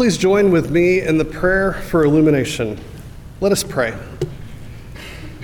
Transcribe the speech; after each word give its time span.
Please 0.00 0.16
join 0.16 0.50
with 0.50 0.70
me 0.70 1.02
in 1.02 1.18
the 1.18 1.26
prayer 1.26 1.74
for 1.74 2.06
illumination. 2.06 2.80
Let 3.42 3.52
us 3.52 3.62
pray. 3.62 3.94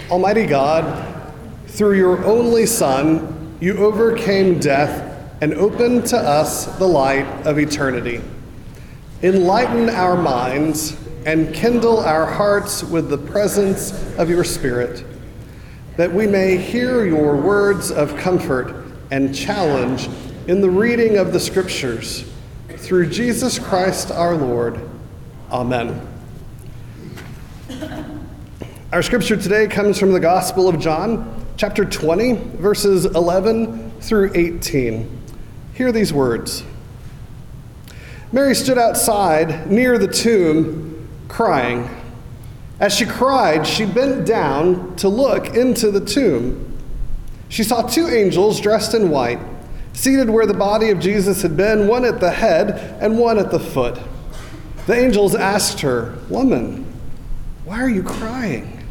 Almighty 0.09 0.47
God, 0.47 1.31
through 1.67 1.99
your 1.99 2.25
only 2.25 2.65
Son, 2.65 3.58
you 3.61 3.77
overcame 3.77 4.58
death 4.58 5.37
and 5.42 5.53
opened 5.53 6.07
to 6.07 6.17
us 6.17 6.65
the 6.79 6.87
light 6.87 7.27
of 7.47 7.58
eternity. 7.58 8.23
Enlighten 9.23 9.91
our 9.91 10.16
minds 10.16 10.96
and 11.27 11.54
kindle 11.54 12.00
our 12.00 12.25
hearts 12.25 12.82
with 12.82 13.11
the 13.11 13.18
presence 13.18 13.93
of 14.16 14.30
your 14.30 14.43
Spirit, 14.43 15.04
that 15.98 16.11
we 16.11 16.27
may 16.27 16.57
hear 16.57 17.04
your 17.04 17.36
words 17.36 17.91
of 17.91 18.16
comfort 18.16 18.75
and 19.11 19.34
challenge 19.34 20.09
in 20.46 20.62
the 20.62 20.70
reading 20.70 21.18
of 21.18 21.34
the 21.34 21.41
Scriptures. 21.41 22.25
Through 22.87 23.11
Jesus 23.11 23.59
Christ 23.59 24.12
our 24.12 24.37
Lord. 24.37 24.80
Amen. 25.50 26.06
Our 28.92 29.02
scripture 29.02 29.37
today 29.37 29.66
comes 29.66 29.98
from 29.98 30.12
the 30.12 30.20
Gospel 30.20 30.69
of 30.69 30.78
John, 30.78 31.45
chapter 31.56 31.84
20, 31.84 32.34
verses 32.59 33.05
11 33.05 33.91
through 34.01 34.30
18. 34.37 35.20
Hear 35.75 35.91
these 35.91 36.12
words 36.12 36.62
Mary 38.30 38.55
stood 38.55 38.78
outside 38.78 39.69
near 39.69 39.98
the 39.98 40.06
tomb, 40.06 41.09
crying. 41.27 41.91
As 42.78 42.95
she 42.95 43.05
cried, 43.05 43.66
she 43.66 43.84
bent 43.84 44.25
down 44.25 44.95
to 44.95 45.09
look 45.09 45.56
into 45.56 45.91
the 45.91 46.05
tomb. 46.05 46.78
She 47.48 47.64
saw 47.64 47.83
two 47.83 48.06
angels 48.06 48.61
dressed 48.61 48.95
in 48.95 49.11
white 49.11 49.41
seated 49.96 50.28
where 50.28 50.46
the 50.46 50.55
body 50.55 50.91
of 50.91 51.00
Jesus 51.00 51.41
had 51.41 51.56
been, 51.56 51.88
one 51.88 52.05
at 52.05 52.20
the 52.20 52.30
head 52.30 52.96
and 53.00 53.18
one 53.18 53.38
at 53.38 53.50
the 53.50 53.59
foot. 53.59 53.98
The 54.86 54.95
angels 54.95 55.34
asked 55.34 55.80
her, 55.80 56.16
Woman, 56.28 56.84
why 57.64 57.80
are 57.80 57.88
you 57.88 58.03
crying? 58.03 58.86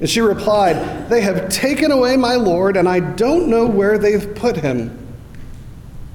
And 0.00 0.08
she 0.08 0.20
replied, 0.20 1.08
They 1.08 1.22
have 1.22 1.48
taken 1.48 1.90
away 1.90 2.16
my 2.18 2.34
Lord, 2.34 2.76
and 2.76 2.88
I 2.88 3.00
don't 3.00 3.48
know 3.48 3.66
where 3.66 3.96
they've 3.98 4.34
put 4.34 4.58
him. 4.58 4.98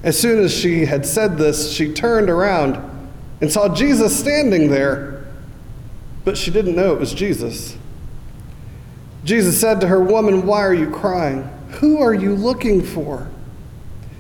As 0.04 0.18
soon 0.18 0.44
as 0.44 0.54
she 0.54 0.86
had 0.86 1.06
said 1.06 1.38
this, 1.38 1.72
she 1.72 1.92
turned 1.92 2.30
around 2.30 2.78
and 3.42 3.52
saw 3.52 3.74
Jesus 3.74 4.18
standing 4.18 4.70
there, 4.70 5.26
but 6.24 6.38
she 6.38 6.52
didn't 6.52 6.76
know 6.76 6.94
it 6.94 7.00
was 7.00 7.14
Jesus. 7.14 7.76
Jesus 9.24 9.60
said 9.60 9.82
to 9.82 9.88
her, 9.88 10.00
Woman, 10.00 10.46
why 10.46 10.60
are 10.60 10.74
you 10.74 10.92
crying? 10.92 11.44
Who 11.80 12.00
are 12.00 12.14
you 12.14 12.36
looking 12.36 12.84
for? 12.84 13.28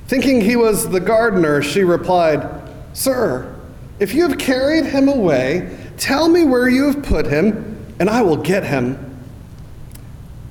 Thinking 0.08 0.42
he 0.42 0.56
was 0.56 0.90
the 0.90 1.00
gardener, 1.00 1.62
she 1.62 1.84
replied, 1.84 2.50
Sir, 2.94 3.54
if 4.00 4.14
you 4.14 4.28
have 4.28 4.38
carried 4.38 4.86
him 4.86 5.10
away, 5.10 5.78
tell 5.98 6.30
me 6.30 6.46
where 6.46 6.70
you 6.70 6.92
have 6.92 7.04
put 7.04 7.26
him, 7.26 7.86
and 8.00 8.10
I 8.10 8.22
will 8.22 8.38
get 8.38 8.64
him. 8.64 9.04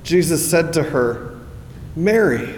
Jesus 0.03 0.47
said 0.47 0.73
to 0.73 0.83
her, 0.83 1.39
Mary. 1.95 2.53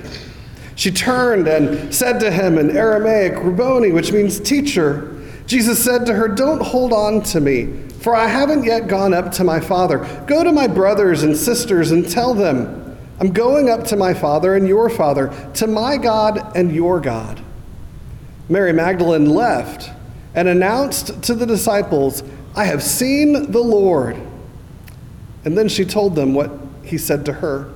She 0.76 0.92
turned 0.92 1.48
and 1.48 1.94
said 1.94 2.20
to 2.20 2.32
him 2.32 2.58
in 2.58 2.76
Aramaic, 2.76 3.34
Rabboni, 3.44 3.92
which 3.92 4.12
means 4.12 4.40
teacher. 4.40 5.16
Jesus 5.46 5.84
said 5.84 6.06
to 6.06 6.14
her, 6.14 6.28
Don't 6.28 6.62
hold 6.62 6.94
on 6.94 7.22
to 7.24 7.42
me, 7.42 7.68
for 8.02 8.16
I 8.16 8.28
haven't 8.28 8.64
yet 8.64 8.88
gone 8.88 9.14
up 9.14 9.32
to 9.34 9.44
my 9.44 9.60
Father. 9.60 10.00
Go 10.28 10.44
to 10.44 10.52
my 10.52 10.68
brothers 10.68 11.24
and 11.24 11.36
sisters 11.36 11.92
and 11.92 12.08
tell 12.08 12.34
them, 12.34 12.79
I'm 13.20 13.34
going 13.34 13.70
up 13.70 13.84
to 13.88 13.98
my 13.98 14.14
Father 14.14 14.56
and 14.56 14.68
your 14.68 14.90
Father, 14.90 15.34
to 15.56 15.68
my 15.68 15.98
God 15.98 16.56
and 16.56 16.74
your 16.74 17.02
God. 17.02 17.44
Mary 18.48 18.72
Magdalene 18.72 19.30
left 19.30 19.92
and 20.34 20.48
announced 20.48 21.22
to 21.24 21.34
the 21.34 21.46
disciples, 21.46 22.24
I 22.56 22.66
have 22.66 22.82
seen 22.82 23.52
the 23.52 23.60
Lord. 23.60 24.16
And 25.44 25.58
then 25.58 25.68
she 25.68 25.84
told 25.84 26.16
them 26.16 26.34
what 26.34 26.52
he 26.84 26.98
said 26.98 27.26
to 27.26 27.34
her. 27.34 27.72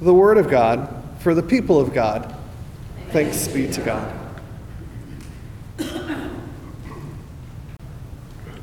The 0.00 0.14
word 0.14 0.38
of 0.38 0.48
God 0.48 0.88
for 1.20 1.34
the 1.34 1.42
people 1.42 1.78
of 1.78 1.92
God. 1.92 2.34
Thanks 3.10 3.46
be 3.48 3.68
to 3.68 3.80
God. 3.82 4.18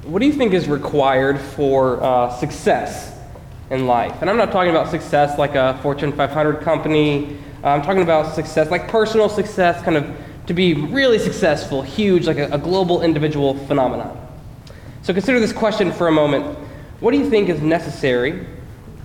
What 0.03 0.19
do 0.19 0.25
you 0.25 0.33
think 0.33 0.53
is 0.53 0.67
required 0.67 1.39
for 1.39 2.01
uh, 2.01 2.35
success 2.37 3.18
in 3.69 3.87
life. 3.87 4.21
And 4.21 4.29
I'm 4.29 4.37
not 4.37 4.51
talking 4.51 4.71
about 4.71 4.89
success 4.89 5.37
like 5.37 5.55
a 5.55 5.79
Fortune 5.81 6.11
500 6.11 6.61
company. 6.61 7.37
I'm 7.63 7.81
talking 7.81 8.01
about 8.01 8.33
success, 8.33 8.71
like 8.71 8.87
personal 8.87 9.29
success, 9.29 9.81
kind 9.83 9.97
of 9.97 10.15
to 10.47 10.53
be 10.53 10.73
really 10.73 11.19
successful, 11.19 11.81
huge, 11.81 12.25
like 12.25 12.37
a, 12.37 12.47
a 12.47 12.57
global 12.57 13.03
individual 13.03 13.53
phenomenon. 13.67 14.15
So 15.03 15.13
consider 15.13 15.39
this 15.39 15.53
question 15.53 15.91
for 15.91 16.07
a 16.07 16.11
moment. 16.11 16.57
What 16.99 17.11
do 17.11 17.17
you 17.17 17.29
think 17.29 17.49
is 17.49 17.61
necessary 17.61 18.47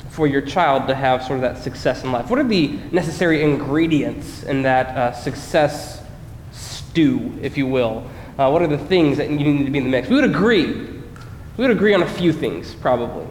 for 0.09 0.27
your 0.27 0.41
child 0.41 0.89
to 0.89 0.95
have 0.95 1.23
sort 1.23 1.37
of 1.37 1.43
that 1.43 1.63
success 1.63 2.03
in 2.03 2.13
life? 2.13 2.31
What 2.31 2.39
are 2.39 2.45
the 2.45 2.69
necessary 2.93 3.43
ingredients 3.43 4.43
in 4.45 4.63
that 4.63 4.97
uh, 4.97 5.13
success 5.13 6.03
stew, 6.53 7.39
if 7.43 7.59
you 7.59 7.67
will? 7.67 8.09
Uh, 8.39 8.49
what 8.51 8.63
are 8.63 8.67
the 8.67 8.79
things 8.79 9.19
that 9.19 9.29
you 9.29 9.39
need 9.39 9.65
to 9.67 9.71
be 9.71 9.79
in 9.79 9.85
the 9.85 9.91
mix? 9.91 10.09
We 10.09 10.15
would 10.17 10.25
agree. 10.25 10.67
We 10.67 11.67
would 11.67 11.71
agree 11.71 11.95
on 11.95 12.03
a 12.03 12.09
few 12.09 12.33
things, 12.33 12.75
probably. 12.75 13.27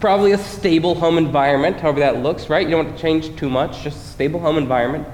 Probably 0.00 0.32
a 0.32 0.38
stable 0.38 0.94
home 0.94 1.16
environment, 1.16 1.80
however 1.80 2.00
that 2.00 2.22
looks, 2.22 2.50
right? 2.50 2.66
You 2.66 2.72
don't 2.72 2.84
want 2.84 2.96
to 2.96 3.02
change 3.02 3.34
too 3.36 3.48
much, 3.48 3.82
just 3.82 3.96
a 3.96 4.08
stable 4.08 4.40
home 4.40 4.58
environment. 4.58 5.08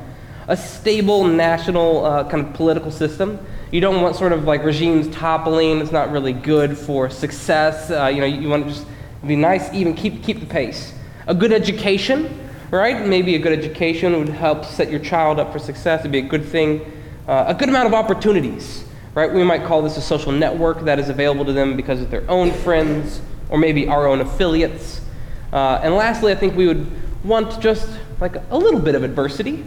A 0.48 0.56
stable 0.56 1.24
national 1.24 2.04
uh, 2.04 2.28
kind 2.28 2.44
of 2.44 2.52
political 2.54 2.90
system. 2.90 3.38
You 3.70 3.80
don't 3.80 4.02
want 4.02 4.16
sort 4.16 4.32
of 4.32 4.44
like 4.44 4.64
regimes 4.64 5.08
toppling. 5.14 5.78
It's 5.78 5.92
not 5.92 6.10
really 6.10 6.32
good 6.32 6.76
for 6.76 7.10
success. 7.10 7.92
Uh, 7.92 8.06
you 8.06 8.20
know, 8.20 8.26
you 8.26 8.48
want 8.48 8.66
to 8.66 8.72
just 8.72 8.86
be 9.24 9.36
nice, 9.36 9.72
even 9.72 9.94
keep, 9.94 10.24
keep 10.24 10.40
the 10.40 10.46
pace. 10.46 10.92
A 11.28 11.34
good 11.34 11.52
education, 11.52 12.50
right? 12.72 13.06
Maybe 13.06 13.36
a 13.36 13.38
good 13.38 13.56
education 13.56 14.18
would 14.18 14.30
help 14.30 14.64
set 14.64 14.90
your 14.90 15.00
child 15.00 15.38
up 15.38 15.52
for 15.52 15.60
success. 15.60 16.00
It'd 16.00 16.10
be 16.10 16.18
a 16.18 16.22
good 16.22 16.44
thing. 16.44 16.80
Uh, 17.28 17.44
a 17.46 17.54
good 17.54 17.68
amount 17.68 17.86
of 17.86 17.94
opportunities, 17.94 18.84
right? 19.14 19.32
We 19.32 19.44
might 19.44 19.64
call 19.64 19.80
this 19.80 19.96
a 19.96 20.02
social 20.02 20.32
network 20.32 20.80
that 20.80 20.98
is 20.98 21.08
available 21.08 21.44
to 21.44 21.52
them 21.52 21.76
because 21.76 22.00
of 22.00 22.10
their 22.10 22.28
own 22.28 22.50
friends 22.50 23.20
or 23.52 23.58
maybe 23.58 23.86
our 23.86 24.08
own 24.08 24.22
affiliates. 24.22 25.02
Uh, 25.52 25.78
and 25.82 25.94
lastly, 25.94 26.32
I 26.32 26.34
think 26.34 26.56
we 26.56 26.66
would 26.66 26.90
want 27.22 27.60
just 27.60 27.86
like 28.18 28.36
a 28.50 28.56
little 28.56 28.80
bit 28.80 28.94
of 28.94 29.04
adversity, 29.04 29.62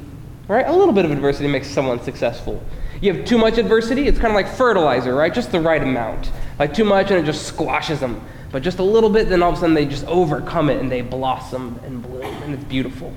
right? 0.47 0.66
A 0.68 0.73
little 0.73 0.94
bit 0.94 1.06
of 1.06 1.12
adversity 1.12 1.47
makes 1.47 1.69
someone 1.69 2.01
successful. 2.01 2.62
You 3.00 3.13
have 3.13 3.25
too 3.25 3.38
much 3.38 3.59
adversity, 3.59 4.07
it's 4.07 4.18
kind 4.18 4.31
of 4.31 4.35
like 4.35 4.47
fertilizer, 4.47 5.13
right? 5.13 5.31
Just 5.31 5.51
the 5.51 5.59
right 5.59 5.81
amount. 5.81 6.31
Like 6.57 6.74
too 6.74 6.84
much 6.84 7.12
and 7.12 7.19
it 7.19 7.25
just 7.25 7.45
squashes 7.45 8.00
them. 8.00 8.22
But 8.51 8.63
just 8.63 8.79
a 8.79 8.84
little 8.84 9.09
bit, 9.09 9.29
then 9.29 9.44
all 9.44 9.51
of 9.51 9.57
a 9.57 9.59
sudden 9.59 9.75
they 9.75 9.85
just 9.85 10.06
overcome 10.07 10.72
it 10.72 10.79
and 10.79 10.91
they 10.91 11.01
blossom 11.01 11.79
and 11.84 12.01
bloom, 12.01 12.24
and 12.24 12.56
it's 12.56 12.63
beautiful. 12.63 13.13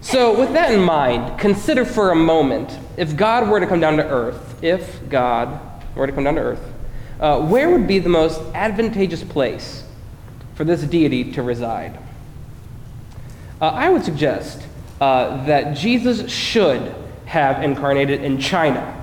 So, 0.00 0.38
with 0.38 0.52
that 0.52 0.72
in 0.72 0.80
mind, 0.80 1.38
consider 1.38 1.84
for 1.84 2.12
a 2.12 2.14
moment 2.14 2.78
if 2.96 3.16
God 3.16 3.50
were 3.50 3.58
to 3.60 3.66
come 3.66 3.80
down 3.80 3.96
to 3.96 4.08
earth, 4.08 4.62
if 4.62 5.06
God 5.10 5.60
were 5.96 6.06
to 6.06 6.12
come 6.12 6.24
down 6.24 6.36
to 6.36 6.40
earth, 6.40 6.72
uh, 7.20 7.40
where 7.40 7.70
would 7.70 7.86
be 7.86 7.98
the 7.98 8.08
most 8.08 8.40
advantageous 8.54 9.22
place 9.24 9.84
for 10.54 10.64
this 10.64 10.82
deity 10.82 11.32
to 11.32 11.42
reside? 11.42 11.98
Uh, 13.60 13.66
I 13.66 13.88
would 13.88 14.04
suggest 14.04 14.62
uh, 15.00 15.44
that 15.46 15.76
Jesus 15.76 16.30
should 16.30 16.94
have 17.26 17.62
incarnated 17.62 18.22
in 18.22 18.38
China 18.38 18.94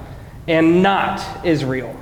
and 0.48 0.82
not 0.82 1.46
Israel, 1.46 1.96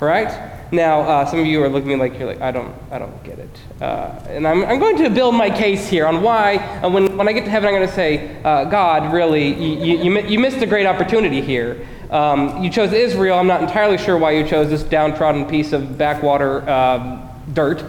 right? 0.00 0.48
Now, 0.70 1.00
uh, 1.00 1.24
some 1.24 1.38
of 1.38 1.46
you 1.46 1.62
are 1.62 1.68
looking 1.68 1.92
at 1.92 1.98
me 1.98 2.00
like 2.00 2.18
you're 2.18 2.28
like, 2.28 2.42
I 2.42 2.50
don't, 2.50 2.74
I 2.90 2.98
don't 2.98 3.22
get 3.24 3.38
it. 3.38 3.58
Uh, 3.80 4.20
and 4.28 4.46
I'm, 4.46 4.64
I'm 4.64 4.78
going 4.78 4.98
to 4.98 5.08
build 5.08 5.34
my 5.34 5.48
case 5.48 5.88
here 5.88 6.06
on 6.06 6.22
why, 6.22 6.56
uh, 6.56 6.90
when, 6.90 7.16
when 7.16 7.26
I 7.26 7.32
get 7.32 7.44
to 7.44 7.50
heaven, 7.50 7.68
I'm 7.68 7.74
going 7.74 7.88
to 7.88 7.94
say, 7.94 8.42
uh, 8.42 8.64
God, 8.64 9.12
really, 9.12 9.54
you, 9.54 9.98
you, 9.98 10.20
you 10.20 10.38
missed 10.38 10.58
a 10.58 10.66
great 10.66 10.86
opportunity 10.86 11.40
here. 11.40 11.86
Um, 12.10 12.62
you 12.62 12.70
chose 12.70 12.92
Israel. 12.92 13.38
I'm 13.38 13.46
not 13.46 13.62
entirely 13.62 13.98
sure 13.98 14.16
why 14.16 14.32
you 14.32 14.46
chose 14.46 14.70
this 14.70 14.82
downtrodden 14.82 15.46
piece 15.46 15.72
of 15.72 15.98
backwater 15.98 16.68
um, 16.68 17.28
dirt. 17.52 17.84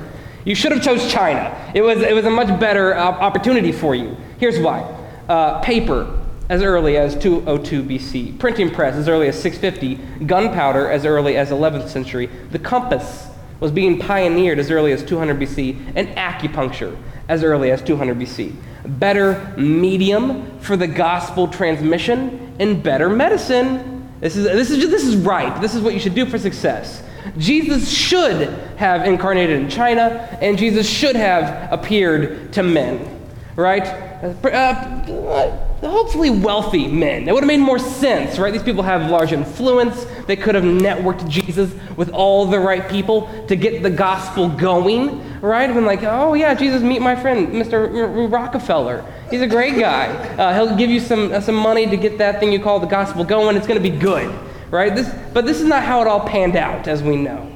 You 0.45 0.55
should 0.55 0.71
have 0.71 0.83
chose 0.83 1.11
China. 1.11 1.55
It 1.73 1.81
was, 1.81 2.01
it 2.01 2.13
was 2.13 2.25
a 2.25 2.29
much 2.29 2.59
better 2.59 2.95
opportunity 2.95 3.71
for 3.71 3.95
you. 3.95 4.17
Here's 4.39 4.59
why. 4.59 4.81
Uh, 5.27 5.59
paper 5.61 6.19
as 6.49 6.63
early 6.63 6.97
as 6.97 7.15
202 7.17 7.83
BC, 7.83 8.39
printing 8.39 8.71
press 8.71 8.95
as 8.95 9.07
early 9.07 9.27
as 9.27 9.39
650, 9.39 10.25
gunpowder 10.25 10.89
as 10.89 11.05
early 11.05 11.38
as 11.38 11.51
11th 11.51 11.88
century, 11.89 12.27
the 12.51 12.57
compass 12.57 13.27
was 13.59 13.71
being 13.71 13.99
pioneered 13.99 14.57
as 14.57 14.71
early 14.71 14.91
as 14.91 15.03
200 15.03 15.38
BC, 15.38 15.94
and 15.95 16.07
acupuncture 16.09 16.97
as 17.27 17.44
early 17.44 17.71
as 17.71 17.81
200 17.83 18.17
BC. 18.17 18.55
Better 18.85 19.53
medium 19.57 20.59
for 20.59 20.75
the 20.75 20.88
gospel 20.88 21.47
transmission 21.47 22.55
and 22.59 22.81
better 22.81 23.09
medicine 23.09 23.98
this 24.19 24.36
is, 24.36 24.44
this, 24.44 24.69
is, 24.69 24.89
this 24.89 25.06
is 25.06 25.16
right. 25.16 25.60
This 25.62 25.75
is 25.75 25.81
what 25.81 25.94
you 25.94 26.00
should 26.00 26.16
do 26.16 26.25
for 26.25 26.38
success. 26.38 27.04
Jesus 27.38 27.89
should 27.89 28.50
have 28.77 29.06
incarnated 29.06 29.60
in 29.62 29.69
China, 29.69 30.27
and 30.42 30.57
Jesus 30.57 30.89
should 30.89 31.16
have 31.16 31.71
appeared 31.71 32.51
to 32.54 32.63
men, 32.63 33.21
right? 33.56 33.86
Uh, 34.24 35.69
hopefully 35.87 36.29
wealthy 36.29 36.87
men. 36.87 37.27
It 37.27 37.33
would 37.33 37.43
have 37.43 37.47
made 37.47 37.59
more 37.59 37.79
sense, 37.79 38.37
right? 38.37 38.51
These 38.51 38.63
people 38.63 38.83
have 38.83 39.09
large 39.09 39.31
influence. 39.31 40.05
They 40.27 40.35
could 40.35 40.55
have 40.55 40.63
networked 40.63 41.27
Jesus 41.29 41.71
with 41.95 42.09
all 42.09 42.45
the 42.45 42.59
right 42.59 42.87
people 42.89 43.29
to 43.47 43.55
get 43.55 43.81
the 43.81 43.89
gospel 43.89 44.49
going, 44.49 45.39
right? 45.41 45.73
When 45.73 45.85
like, 45.85 46.03
oh 46.03 46.33
yeah, 46.33 46.53
Jesus, 46.53 46.81
meet 46.81 47.01
my 47.01 47.15
friend, 47.15 47.49
Mr. 47.49 48.31
Rockefeller. 48.31 49.05
He's 49.29 49.41
a 49.41 49.47
great 49.47 49.79
guy. 49.79 50.07
Uh, 50.37 50.53
he'll 50.53 50.75
give 50.75 50.89
you 50.89 50.99
some 50.99 51.31
uh, 51.31 51.39
some 51.39 51.55
money 51.55 51.87
to 51.87 51.97
get 51.97 52.17
that 52.17 52.39
thing 52.39 52.51
you 52.51 52.59
call 52.59 52.79
the 52.79 52.87
gospel 52.87 53.23
going. 53.23 53.55
It's 53.55 53.67
going 53.67 53.81
to 53.81 53.89
be 53.89 53.95
good, 53.95 54.33
right? 54.71 54.93
This, 54.93 55.13
but 55.33 55.45
this 55.45 55.61
is 55.61 55.67
not 55.67 55.83
how 55.83 56.01
it 56.01 56.07
all 56.07 56.27
panned 56.27 56.55
out, 56.55 56.87
as 56.87 57.01
we 57.01 57.15
know, 57.15 57.49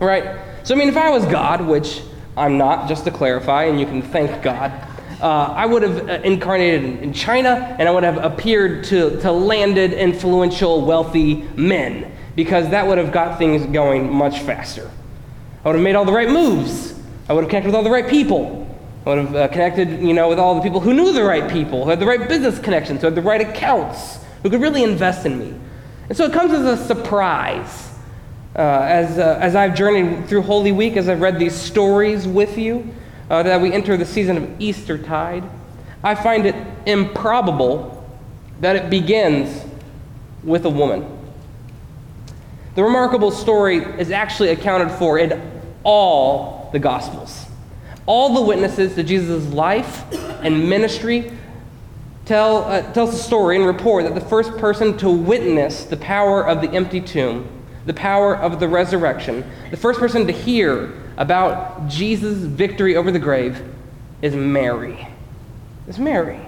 right? 0.00 0.40
So 0.64 0.74
I 0.74 0.78
mean, 0.78 0.88
if 0.88 0.96
I 0.96 1.10
was 1.10 1.24
God, 1.26 1.60
which 1.60 2.00
I'm 2.36 2.58
not, 2.58 2.88
just 2.88 3.04
to 3.04 3.10
clarify, 3.10 3.64
and 3.64 3.78
you 3.78 3.86
can 3.86 4.02
thank 4.02 4.42
God 4.42 4.72
uh, 5.24 5.54
I 5.56 5.64
would 5.64 5.82
have 5.82 6.06
uh, 6.06 6.12
incarnated 6.22 6.84
in, 6.84 6.98
in 6.98 7.12
China 7.14 7.74
and 7.78 7.88
I 7.88 7.90
would 7.90 8.04
have 8.04 8.18
appeared 8.18 8.84
to, 8.84 9.18
to 9.22 9.32
landed 9.32 9.94
influential, 9.94 10.84
wealthy 10.84 11.36
men 11.56 12.12
because 12.36 12.68
that 12.68 12.86
would 12.86 12.98
have 12.98 13.10
got 13.10 13.38
things 13.38 13.64
going 13.72 14.12
much 14.12 14.40
faster. 14.40 14.90
I 15.64 15.68
would 15.68 15.76
have 15.76 15.82
made 15.82 15.94
all 15.94 16.04
the 16.04 16.12
right 16.12 16.28
moves. 16.28 17.00
I 17.26 17.32
would 17.32 17.40
have 17.42 17.48
connected 17.48 17.68
with 17.68 17.74
all 17.74 17.82
the 17.82 17.90
right 17.90 18.06
people. 18.06 18.68
I 19.06 19.08
would 19.08 19.18
have 19.18 19.34
uh, 19.34 19.48
connected, 19.48 20.02
you 20.02 20.12
know, 20.12 20.28
with 20.28 20.38
all 20.38 20.56
the 20.56 20.60
people 20.60 20.80
who 20.80 20.92
knew 20.92 21.10
the 21.14 21.24
right 21.24 21.50
people, 21.50 21.84
who 21.84 21.90
had 21.90 22.00
the 22.00 22.06
right 22.06 22.28
business 22.28 22.58
connections, 22.58 23.00
who 23.00 23.06
had 23.06 23.14
the 23.14 23.22
right 23.22 23.40
accounts, 23.40 24.18
who 24.42 24.50
could 24.50 24.60
really 24.60 24.82
invest 24.82 25.24
in 25.24 25.38
me. 25.38 25.54
And 26.10 26.18
so 26.18 26.26
it 26.26 26.34
comes 26.34 26.52
as 26.52 26.66
a 26.66 26.84
surprise 26.84 27.94
uh, 28.56 28.60
as, 28.60 29.18
uh, 29.18 29.38
as 29.40 29.56
I've 29.56 29.74
journeyed 29.74 30.28
through 30.28 30.42
Holy 30.42 30.72
Week, 30.72 30.98
as 30.98 31.08
I've 31.08 31.22
read 31.22 31.38
these 31.38 31.54
stories 31.54 32.28
with 32.28 32.58
you, 32.58 32.94
uh, 33.30 33.42
that 33.42 33.60
we 33.60 33.72
enter 33.72 33.96
the 33.96 34.04
season 34.04 34.36
of 34.36 34.60
Easter 34.60 34.98
tide, 34.98 35.44
I 36.02 36.14
find 36.14 36.46
it 36.46 36.54
improbable 36.86 38.06
that 38.60 38.76
it 38.76 38.90
begins 38.90 39.64
with 40.42 40.64
a 40.66 40.70
woman. 40.70 41.06
The 42.74 42.82
remarkable 42.82 43.30
story 43.30 43.78
is 43.78 44.10
actually 44.10 44.50
accounted 44.50 44.90
for 44.98 45.18
in 45.18 45.40
all 45.84 46.70
the 46.72 46.78
Gospels. 46.78 47.46
All 48.06 48.34
the 48.34 48.42
witnesses 48.42 48.94
to 48.96 49.02
Jesus' 49.02 49.46
life 49.52 50.04
and 50.42 50.68
ministry 50.68 51.30
tell, 52.24 52.64
uh, 52.64 52.92
tells 52.92 53.12
the 53.12 53.18
story 53.18 53.56
and 53.56 53.64
report 53.64 54.04
that 54.04 54.14
the 54.14 54.28
first 54.28 54.56
person 54.58 54.96
to 54.98 55.10
witness 55.10 55.84
the 55.84 55.96
power 55.96 56.46
of 56.46 56.60
the 56.60 56.70
empty 56.72 57.00
tomb, 57.00 57.48
the 57.86 57.94
power 57.94 58.36
of 58.36 58.60
the 58.60 58.68
resurrection, 58.68 59.44
the 59.70 59.76
first 59.76 60.00
person 60.00 60.26
to 60.26 60.32
hear 60.32 60.92
about 61.16 61.88
Jesus' 61.88 62.38
victory 62.38 62.96
over 62.96 63.10
the 63.10 63.18
grave 63.18 63.62
is 64.22 64.34
Mary. 64.34 65.06
It's 65.86 65.98
Mary. 65.98 66.40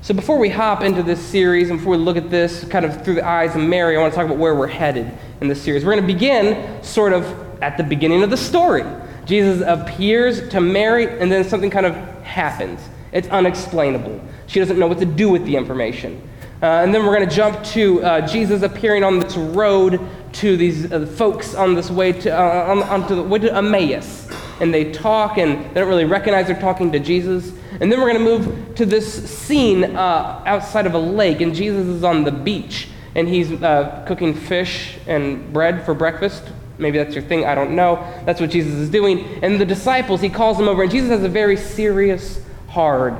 So 0.00 0.14
before 0.14 0.38
we 0.38 0.48
hop 0.48 0.82
into 0.82 1.02
this 1.02 1.20
series 1.20 1.70
and 1.70 1.78
before 1.78 1.92
we 1.92 1.98
look 1.98 2.16
at 2.16 2.30
this 2.30 2.64
kind 2.64 2.84
of 2.84 3.04
through 3.04 3.16
the 3.16 3.26
eyes 3.26 3.54
of 3.54 3.62
Mary, 3.62 3.96
I 3.96 4.00
want 4.00 4.12
to 4.12 4.16
talk 4.16 4.26
about 4.26 4.38
where 4.38 4.54
we're 4.54 4.66
headed 4.66 5.12
in 5.40 5.48
this 5.48 5.60
series. 5.60 5.84
We're 5.84 5.94
going 5.94 6.06
to 6.06 6.12
begin 6.14 6.82
sort 6.82 7.12
of 7.12 7.24
at 7.62 7.76
the 7.76 7.84
beginning 7.84 8.22
of 8.22 8.30
the 8.30 8.36
story. 8.36 8.84
Jesus 9.26 9.62
appears 9.66 10.48
to 10.48 10.60
Mary, 10.60 11.06
and 11.20 11.30
then 11.30 11.44
something 11.44 11.68
kind 11.68 11.84
of 11.84 11.94
happens. 12.22 12.80
It's 13.12 13.28
unexplainable. 13.28 14.20
She 14.46 14.60
doesn't 14.60 14.78
know 14.78 14.86
what 14.86 14.98
to 15.00 15.04
do 15.04 15.28
with 15.28 15.44
the 15.44 15.56
information. 15.56 16.22
Uh, 16.62 16.66
and 16.66 16.94
then 16.94 17.04
we're 17.04 17.14
going 17.14 17.28
to 17.28 17.34
jump 17.34 17.62
to 17.62 18.02
uh, 18.02 18.26
Jesus 18.26 18.62
appearing 18.62 19.04
on 19.04 19.20
this 19.20 19.36
road 19.36 20.00
to 20.32 20.56
these 20.56 20.90
uh, 20.92 21.06
folks 21.06 21.54
on 21.54 21.74
this 21.74 21.90
way 21.90 22.12
to, 22.12 22.30
uh, 22.30 22.70
on, 22.70 22.82
onto 22.82 23.14
the 23.14 23.22
way 23.22 23.38
to 23.38 23.54
Emmaus. 23.54 24.28
And 24.60 24.74
they 24.74 24.92
talk, 24.92 25.38
and 25.38 25.64
they 25.70 25.80
don't 25.80 25.88
really 25.88 26.04
recognize 26.04 26.46
they're 26.46 26.60
talking 26.60 26.90
to 26.92 26.98
Jesus. 26.98 27.52
And 27.80 27.92
then 27.92 28.00
we're 28.00 28.12
going 28.12 28.24
to 28.24 28.48
move 28.48 28.74
to 28.74 28.86
this 28.86 29.28
scene 29.30 29.84
uh, 29.84 30.42
outside 30.46 30.86
of 30.86 30.94
a 30.94 30.98
lake, 30.98 31.40
and 31.40 31.54
Jesus 31.54 31.86
is 31.86 32.02
on 32.02 32.24
the 32.24 32.32
beach, 32.32 32.88
and 33.14 33.28
he's 33.28 33.52
uh, 33.52 34.04
cooking 34.06 34.34
fish 34.34 34.98
and 35.06 35.52
bread 35.52 35.84
for 35.84 35.94
breakfast. 35.94 36.42
Maybe 36.78 36.98
that's 36.98 37.14
your 37.14 37.24
thing, 37.24 37.44
I 37.44 37.54
don't 37.54 37.74
know. 37.74 37.96
That's 38.24 38.40
what 38.40 38.50
Jesus 38.50 38.74
is 38.74 38.90
doing. 38.90 39.24
And 39.42 39.60
the 39.60 39.66
disciples, 39.66 40.20
he 40.20 40.28
calls 40.28 40.58
them 40.58 40.68
over, 40.68 40.82
and 40.82 40.90
Jesus 40.90 41.10
has 41.10 41.22
a 41.22 41.28
very 41.28 41.56
serious, 41.56 42.40
hard 42.68 43.16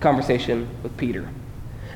conversation 0.00 0.68
with 0.82 0.96
Peter. 0.96 1.28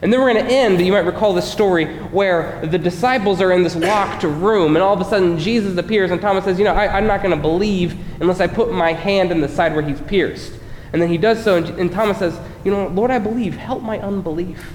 And 0.02 0.10
then 0.10 0.20
we're 0.20 0.32
going 0.32 0.46
to 0.46 0.50
end, 0.50 0.80
you 0.80 0.92
might 0.92 1.00
recall 1.00 1.34
this 1.34 1.50
story, 1.50 1.84
where 2.08 2.64
the 2.66 2.78
disciples 2.78 3.42
are 3.42 3.52
in 3.52 3.62
this 3.62 3.76
locked 3.76 4.22
room, 4.22 4.74
and 4.74 4.82
all 4.82 4.94
of 4.94 5.00
a 5.00 5.04
sudden 5.04 5.38
Jesus 5.38 5.76
appears, 5.76 6.10
and 6.10 6.20
Thomas 6.20 6.44
says, 6.44 6.58
You 6.58 6.64
know, 6.64 6.72
I, 6.72 6.96
am 6.98 7.06
not 7.06 7.22
going 7.22 7.36
to 7.36 7.40
believe 7.40 7.98
unless 8.20 8.40
I 8.40 8.46
put 8.46 8.72
my 8.72 8.94
hand 8.94 9.30
in 9.30 9.42
the 9.42 9.48
side 9.48 9.74
where 9.74 9.82
he's 9.82 10.00
pierced. 10.00 10.54
And 10.92 11.02
then 11.02 11.10
he 11.10 11.18
does 11.18 11.44
so, 11.44 11.56
and, 11.56 11.66
and 11.78 11.92
Thomas 11.92 12.18
says, 12.18 12.38
You 12.64 12.70
know, 12.70 12.86
Lord, 12.88 13.10
I 13.10 13.18
believe. 13.18 13.56
Help 13.56 13.82
my 13.82 13.98
unbelief. 13.98 14.72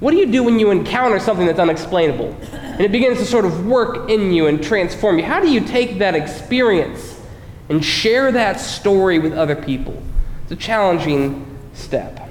What 0.00 0.10
do 0.10 0.16
you 0.16 0.26
do 0.26 0.42
when 0.42 0.58
you 0.58 0.70
encounter 0.70 1.18
something 1.18 1.46
that's 1.46 1.58
unexplainable? 1.58 2.34
And 2.52 2.80
it 2.80 2.92
begins 2.92 3.18
to 3.18 3.24
sort 3.26 3.44
of 3.44 3.66
work 3.66 4.10
in 4.10 4.32
you 4.32 4.46
and 4.46 4.62
transform 4.62 5.18
you. 5.18 5.24
How 5.24 5.40
do 5.40 5.50
you 5.50 5.60
take 5.60 5.98
that 5.98 6.14
experience 6.14 7.20
and 7.68 7.84
share 7.84 8.32
that 8.32 8.58
story 8.60 9.18
with 9.18 9.34
other 9.34 9.56
people? 9.56 10.02
It's 10.42 10.52
a 10.52 10.56
challenging 10.56 11.58
step. 11.72 12.25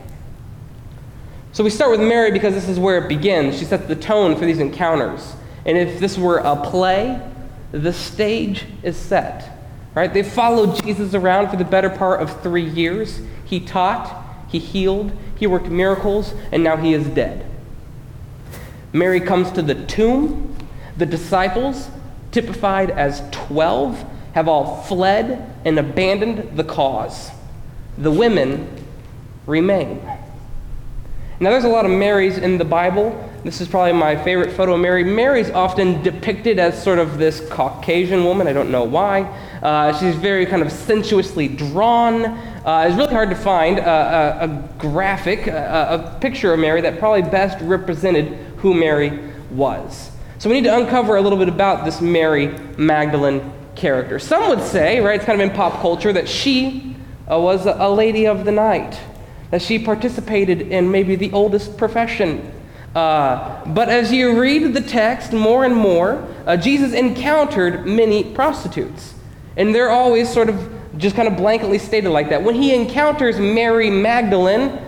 So 1.56 1.64
we 1.64 1.70
start 1.70 1.90
with 1.90 2.02
Mary 2.02 2.32
because 2.32 2.54
this 2.54 2.68
is 2.68 2.78
where 2.78 2.98
it 2.98 3.08
begins. 3.08 3.58
She 3.58 3.64
sets 3.64 3.88
the 3.88 3.96
tone 3.96 4.36
for 4.36 4.46
these 4.46 4.60
encounters. 4.60 5.38
And 5.66 5.78
if 5.78 6.02
this 6.02 6.18
were 6.18 6.40
a 6.40 6.58
play, 6.58 7.18
the 7.72 7.94
stage 7.94 8.66
is 8.84 8.98
set. 8.98 9.58
Right? 9.94 10.14
They 10.14 10.22
followed 10.22 10.84
Jesus 10.84 11.14
around 11.14 11.50
for 11.50 11.56
the 11.56 11.64
better 11.64 11.90
part 11.90 12.20
of 12.22 12.42
three 12.44 12.70
years. 12.70 13.22
He 13.46 13.62
taught, 13.62 14.22
he 14.50 14.60
healed, 14.60 15.14
he 15.38 15.48
worked 15.48 15.68
miracles, 15.68 16.34
and 16.52 16.62
now 16.62 16.76
he 16.76 16.94
is 16.94 17.08
dead. 17.08 17.50
Mary 18.92 19.22
comes 19.22 19.50
to 19.54 19.62
the 19.62 19.76
tomb. 19.86 20.58
The 20.98 21.06
disciples, 21.06 21.90
typified 22.34 22.92
as 22.92 23.24
12, 23.32 24.04
have 24.34 24.50
all 24.50 24.84
fled 24.84 25.56
and 25.64 25.80
abandoned 25.80 26.58
the 26.58 26.66
cause. 26.66 27.32
The 27.98 28.12
women 28.12 28.68
remain. 29.46 30.02
Now, 31.38 31.50
there's 31.50 31.66
a 31.66 31.70
lot 31.70 31.84
of 31.84 31.92
Marys 31.92 32.38
in 32.38 32.58
the 32.58 32.64
Bible. 32.64 33.30
This 33.44 33.60
is 33.60 33.68
probably 33.68 33.92
my 33.92 34.16
favorite 34.16 34.54
photo 34.54 34.76
of 34.76 34.80
Mary. 34.80 35.04
Mary's 35.04 35.50
often 35.50 36.02
depicted 36.02 36.60
as 36.60 36.82
sort 36.82 36.98
of 36.98 37.18
this 37.18 37.46
Caucasian 37.50 38.24
woman. 38.24 38.48
I 38.48 38.54
don't 38.54 38.72
know 38.72 38.86
why. 38.86 39.24
Uh, 39.62 39.92
she's 40.00 40.16
very 40.16 40.46
kind 40.46 40.62
of 40.62 40.72
sensuously 40.72 41.50
drawn. 41.50 42.26
Uh, 42.26 42.86
it's 42.88 42.96
really 42.96 43.14
hard 43.14 43.30
to 43.32 43.36
find 43.36 43.80
a, 43.80 43.84
a, 43.84 44.46
a 44.46 44.70
graphic, 44.78 45.48
a, 45.48 46.16
a 46.16 46.20
picture 46.22 46.54
of 46.54 46.60
Mary 46.60 46.80
that 46.80 47.00
probably 47.00 47.24
best 47.24 47.62
represented 47.62 48.28
who 48.60 48.74
Mary 48.74 49.34
was. 49.52 50.12
So 50.38 50.50
we 50.50 50.56
need 50.56 50.68
to 50.68 50.78
uncover 50.78 51.18
a 51.18 51.22
little 51.22 51.38
bit 51.38 51.50
about 51.50 51.84
this 51.84 52.00
Mary 52.00 52.48
Magdalene 52.78 53.52
character. 53.76 54.20
Some 54.20 54.48
would 54.48 54.62
say, 54.62 55.02
right, 55.02 55.16
it's 55.16 55.26
kind 55.26 55.42
of 55.42 55.50
in 55.50 55.54
pop 55.54 55.82
culture, 55.82 56.14
that 56.14 56.30
she 56.30 56.96
uh, 57.30 57.38
was 57.38 57.66
a, 57.66 57.76
a 57.78 57.94
lady 57.94 58.26
of 58.26 58.46
the 58.46 58.54
night 58.54 58.98
that 59.52 59.62
she 59.62 59.80
participated 59.80 60.62
in 60.62 60.92
maybe 60.92 61.16
the 61.16 61.32
oldest 61.32 61.78
profession. 61.78 62.52
Uh, 62.96 63.64
but 63.66 63.90
as 63.90 64.12
you 64.12 64.40
read 64.40 64.74
the 64.74 64.82
text 64.82 65.34
more 65.34 65.66
and 65.66 65.76
more, 65.76 66.26
uh, 66.46 66.56
Jesus 66.56 66.94
encountered 66.94 67.86
many 67.86 68.24
prostitutes. 68.24 69.14
And 69.58 69.76
they're 69.76 69.90
always 69.90 70.32
sort 70.32 70.50
of 70.50 70.72
just 70.98 71.16
kind 71.16 71.28
of 71.28 71.36
blankly 71.36 71.78
stated 71.78 72.10
like 72.10 72.30
that. 72.30 72.42
When 72.44 72.56
he 72.56 72.74
encounters 72.74 73.38
Mary 73.38 73.90
Magdalene, 73.90 74.80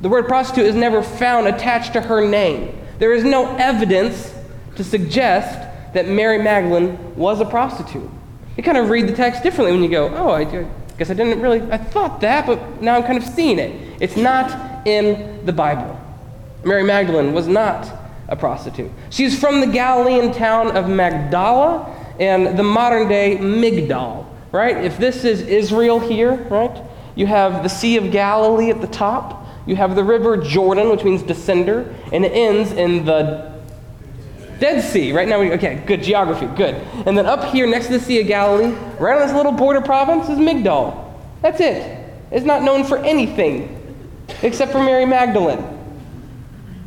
the 0.00 0.08
word 0.08 0.26
prostitute 0.26 0.66
is 0.66 0.74
never 0.74 1.02
found 1.02 1.46
attached 1.46 1.92
to 1.92 2.00
her 2.00 2.26
name. 2.26 2.76
There 2.98 3.12
is 3.12 3.24
no 3.24 3.56
evidence 3.56 4.34
to 4.76 4.84
suggest 4.84 5.58
that 5.94 6.08
Mary 6.08 6.38
Magdalene 6.38 7.14
was 7.14 7.40
a 7.40 7.44
prostitute. 7.44 8.10
You 8.56 8.62
kind 8.62 8.76
of 8.76 8.90
read 8.90 9.06
the 9.06 9.12
text 9.14 9.42
differently 9.42 9.72
when 9.72 9.82
you 9.82 9.90
go, 9.90 10.08
oh, 10.14 10.30
I, 10.30 10.44
guess 10.98 11.10
I 11.10 11.14
didn't 11.14 11.40
really, 11.40 11.60
I 11.70 11.78
thought 11.78 12.20
that, 12.22 12.46
but 12.46 12.82
now 12.82 12.96
I'm 12.96 13.02
kind 13.02 13.18
of 13.18 13.24
seeing 13.24 13.58
it. 13.58 13.85
It's 14.00 14.16
not 14.16 14.86
in 14.86 15.44
the 15.46 15.52
Bible. 15.52 15.98
Mary 16.64 16.82
Magdalene 16.82 17.32
was 17.32 17.46
not 17.46 17.92
a 18.28 18.36
prostitute. 18.36 18.90
She's 19.10 19.38
from 19.38 19.60
the 19.60 19.66
Galilean 19.66 20.32
town 20.32 20.76
of 20.76 20.88
Magdala 20.88 21.94
and 22.18 22.58
the 22.58 22.62
modern 22.62 23.08
day 23.08 23.36
Migdal, 23.36 24.26
right? 24.52 24.76
If 24.84 24.98
this 24.98 25.24
is 25.24 25.42
Israel 25.42 26.00
here, 26.00 26.34
right? 26.50 26.82
You 27.14 27.26
have 27.26 27.62
the 27.62 27.68
Sea 27.68 27.96
of 27.96 28.10
Galilee 28.10 28.70
at 28.70 28.80
the 28.80 28.86
top. 28.86 29.46
You 29.66 29.76
have 29.76 29.96
the 29.96 30.04
river 30.04 30.36
Jordan, 30.36 30.90
which 30.90 31.04
means 31.04 31.22
descender, 31.22 31.92
and 32.12 32.24
it 32.24 32.32
ends 32.32 32.72
in 32.72 33.04
the 33.04 33.52
Dead 34.58 34.82
Sea. 34.82 35.12
Right 35.12 35.28
now, 35.28 35.40
we, 35.40 35.52
okay, 35.52 35.82
good 35.86 36.02
geography, 36.02 36.46
good. 36.56 36.74
And 37.06 37.16
then 37.16 37.26
up 37.26 37.44
here 37.44 37.66
next 37.66 37.86
to 37.86 37.94
the 37.94 38.00
Sea 38.00 38.20
of 38.20 38.26
Galilee, 38.26 38.74
right 38.98 39.20
on 39.20 39.26
this 39.26 39.36
little 39.36 39.52
border 39.52 39.80
province, 39.80 40.28
is 40.28 40.38
Migdal. 40.38 41.14
That's 41.42 41.60
it. 41.60 42.04
It's 42.30 42.46
not 42.46 42.62
known 42.62 42.84
for 42.84 42.98
anything 42.98 43.75
except 44.42 44.72
for 44.72 44.82
Mary 44.82 45.04
Magdalene. 45.04 45.64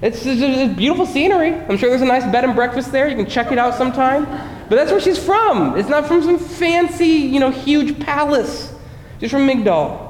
It's, 0.01 0.25
it's, 0.25 0.41
it's 0.41 0.77
beautiful 0.77 1.05
scenery. 1.05 1.53
I'm 1.53 1.77
sure 1.77 1.89
there's 1.89 2.01
a 2.01 2.05
nice 2.05 2.23
bed 2.31 2.45
and 2.45 2.55
breakfast 2.55 2.91
there. 2.91 3.07
You 3.07 3.15
can 3.15 3.25
check 3.25 3.51
it 3.51 3.57
out 3.57 3.75
sometime. 3.75 4.25
But 4.69 4.75
that's 4.75 4.91
where 4.91 5.01
she's 5.01 5.23
from. 5.23 5.77
It's 5.77 5.89
not 5.89 6.07
from 6.07 6.23
some 6.23 6.39
fancy, 6.39 7.07
you 7.07 7.39
know, 7.39 7.49
huge 7.49 7.99
palace. 7.99 8.73
She's 9.19 9.31
from 9.31 9.47
Migdal. 9.47 10.07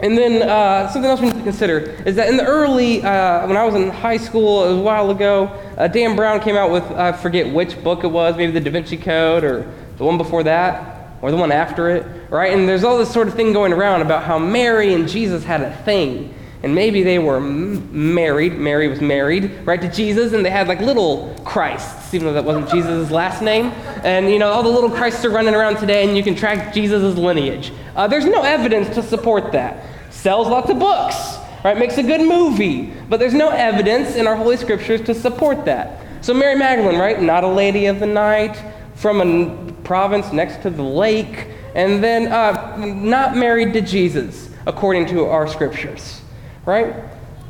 And 0.00 0.16
then 0.16 0.48
uh, 0.48 0.88
something 0.88 1.10
else 1.10 1.20
we 1.20 1.26
need 1.26 1.36
to 1.36 1.42
consider 1.42 1.78
is 2.06 2.16
that 2.16 2.28
in 2.28 2.36
the 2.36 2.44
early, 2.44 3.02
uh, 3.02 3.46
when 3.46 3.56
I 3.56 3.64
was 3.64 3.74
in 3.74 3.88
high 3.88 4.16
school, 4.16 4.64
it 4.64 4.68
was 4.70 4.78
a 4.78 4.82
while 4.82 5.10
ago, 5.10 5.46
uh, 5.76 5.86
Dan 5.88 6.16
Brown 6.16 6.40
came 6.40 6.56
out 6.56 6.72
with, 6.72 6.84
I 6.92 7.12
forget 7.12 7.52
which 7.52 7.80
book 7.84 8.02
it 8.02 8.08
was, 8.08 8.36
maybe 8.36 8.50
the 8.50 8.60
Da 8.60 8.70
Vinci 8.70 8.96
Code 8.96 9.44
or 9.44 9.72
the 9.98 10.04
one 10.04 10.18
before 10.18 10.42
that 10.42 11.12
or 11.22 11.30
the 11.30 11.36
one 11.36 11.52
after 11.52 11.88
it, 11.90 12.04
right? 12.32 12.52
And 12.52 12.66
there's 12.66 12.82
all 12.82 12.96
this 12.96 13.12
sort 13.12 13.28
of 13.28 13.34
thing 13.34 13.52
going 13.52 13.74
around 13.74 14.00
about 14.00 14.24
how 14.24 14.38
Mary 14.38 14.94
and 14.94 15.06
Jesus 15.06 15.44
had 15.44 15.60
a 15.60 15.76
thing. 15.84 16.34
And 16.62 16.74
maybe 16.74 17.02
they 17.02 17.18
were 17.18 17.36
m- 17.36 18.14
married, 18.14 18.54
Mary 18.54 18.88
was 18.88 19.02
married, 19.02 19.50
right, 19.66 19.80
to 19.80 19.90
Jesus, 19.90 20.32
and 20.32 20.44
they 20.44 20.48
had 20.48 20.66
like 20.66 20.80
little 20.80 21.36
Christs, 21.44 22.14
even 22.14 22.28
though 22.28 22.32
that 22.32 22.44
wasn't 22.44 22.70
Jesus' 22.70 23.10
last 23.10 23.42
name. 23.42 23.66
And, 24.02 24.30
you 24.30 24.38
know, 24.38 24.48
all 24.48 24.62
the 24.62 24.70
little 24.70 24.88
Christs 24.88 25.24
are 25.26 25.30
running 25.30 25.54
around 25.54 25.76
today, 25.76 26.08
and 26.08 26.16
you 26.16 26.22
can 26.22 26.34
track 26.34 26.72
Jesus' 26.72 27.16
lineage. 27.16 27.70
Uh, 27.94 28.06
there's 28.06 28.24
no 28.24 28.42
evidence 28.42 28.94
to 28.94 29.02
support 29.02 29.52
that 29.52 29.84
sells 30.10 30.48
lots 30.48 30.70
of 30.70 30.78
books, 30.78 31.16
right? 31.64 31.76
Makes 31.76 31.98
a 31.98 32.02
good 32.02 32.26
movie, 32.26 32.94
but 33.10 33.20
there's 33.20 33.34
no 33.34 33.50
evidence 33.50 34.14
in 34.14 34.26
our 34.26 34.36
Holy 34.36 34.56
Scriptures 34.56 35.02
to 35.02 35.14
support 35.14 35.66
that. 35.66 36.00
So 36.24 36.32
Mary 36.32 36.56
Magdalene, 36.56 36.98
right? 36.98 37.20
Not 37.20 37.44
a 37.44 37.48
lady 37.48 37.86
of 37.86 38.00
the 38.00 38.06
night, 38.06 38.56
from 38.94 39.20
a 39.20 39.72
province 39.82 40.32
next 40.32 40.62
to 40.62 40.70
the 40.70 40.82
lake, 40.82 41.48
and 41.74 42.02
then 42.02 42.28
uh, 42.28 42.76
not 42.86 43.36
married 43.36 43.72
to 43.74 43.80
Jesus, 43.80 44.50
according 44.66 45.06
to 45.06 45.26
our 45.26 45.46
Scriptures, 45.48 46.20
right? 46.66 46.94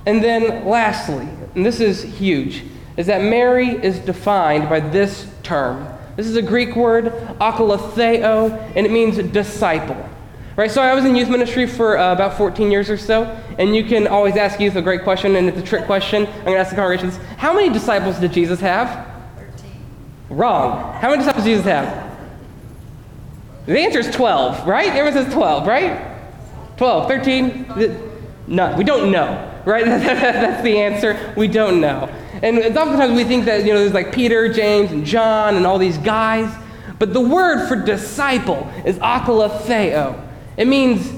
And 0.06 0.22
then 0.22 0.66
lastly, 0.66 1.28
and 1.54 1.64
this 1.64 1.80
is 1.80 2.02
huge, 2.02 2.64
is 2.96 3.06
that 3.06 3.22
Mary 3.22 3.70
is 3.70 3.98
defined 4.00 4.68
by 4.68 4.80
this 4.80 5.26
term. 5.42 5.88
This 6.16 6.26
is 6.26 6.36
a 6.36 6.42
Greek 6.42 6.76
word, 6.76 7.06
akoloutheo, 7.40 8.72
and 8.76 8.86
it 8.86 8.92
means 8.92 9.16
disciple. 9.32 10.08
Right, 10.54 10.70
so 10.70 10.82
I 10.82 10.94
was 10.94 11.06
in 11.06 11.16
youth 11.16 11.30
ministry 11.30 11.66
for 11.66 11.96
uh, 11.96 12.12
about 12.12 12.36
14 12.36 12.70
years 12.70 12.90
or 12.90 12.98
so, 12.98 13.24
and 13.58 13.74
you 13.74 13.84
can 13.84 14.06
always 14.06 14.36
ask 14.36 14.60
youth 14.60 14.76
a 14.76 14.82
great 14.82 15.02
question, 15.02 15.34
and 15.36 15.48
it's 15.48 15.58
a 15.58 15.62
trick 15.62 15.86
question. 15.86 16.26
I'm 16.26 16.44
going 16.44 16.56
to 16.56 16.58
ask 16.58 16.70
the 16.70 16.76
congregations 16.76 17.16
How 17.38 17.54
many 17.54 17.70
disciples 17.72 18.18
did 18.18 18.34
Jesus 18.34 18.60
have? 18.60 19.08
13. 19.36 19.70
Wrong. 20.28 20.92
How 21.00 21.08
many 21.08 21.22
disciples 21.22 21.44
did 21.44 21.52
Jesus 21.52 21.64
have? 21.64 22.11
The 23.66 23.78
answer 23.78 24.00
is 24.00 24.10
12, 24.10 24.66
right? 24.66 24.88
Everyone 24.88 25.12
says 25.12 25.32
12, 25.32 25.66
right? 25.66 26.12
12, 26.76 27.08
13? 27.08 27.66
None. 28.48 28.76
We 28.76 28.84
don't 28.84 29.12
know, 29.12 29.62
right? 29.64 29.84
That's 29.86 30.62
the 30.62 30.78
answer. 30.78 31.32
We 31.36 31.46
don't 31.46 31.80
know. 31.80 32.08
And 32.42 32.58
oftentimes 32.76 33.16
we 33.16 33.24
think 33.24 33.44
that, 33.44 33.64
you 33.64 33.72
know, 33.72 33.78
there's 33.78 33.92
like 33.92 34.12
Peter, 34.12 34.52
James, 34.52 34.90
and 34.90 35.06
John, 35.06 35.56
and 35.56 35.64
all 35.64 35.78
these 35.78 35.98
guys. 35.98 36.52
But 36.98 37.12
the 37.12 37.20
word 37.20 37.68
for 37.68 37.76
disciple 37.76 38.68
is 38.84 38.96
akoloutheo. 38.96 40.20
It 40.56 40.66
means, 40.66 41.08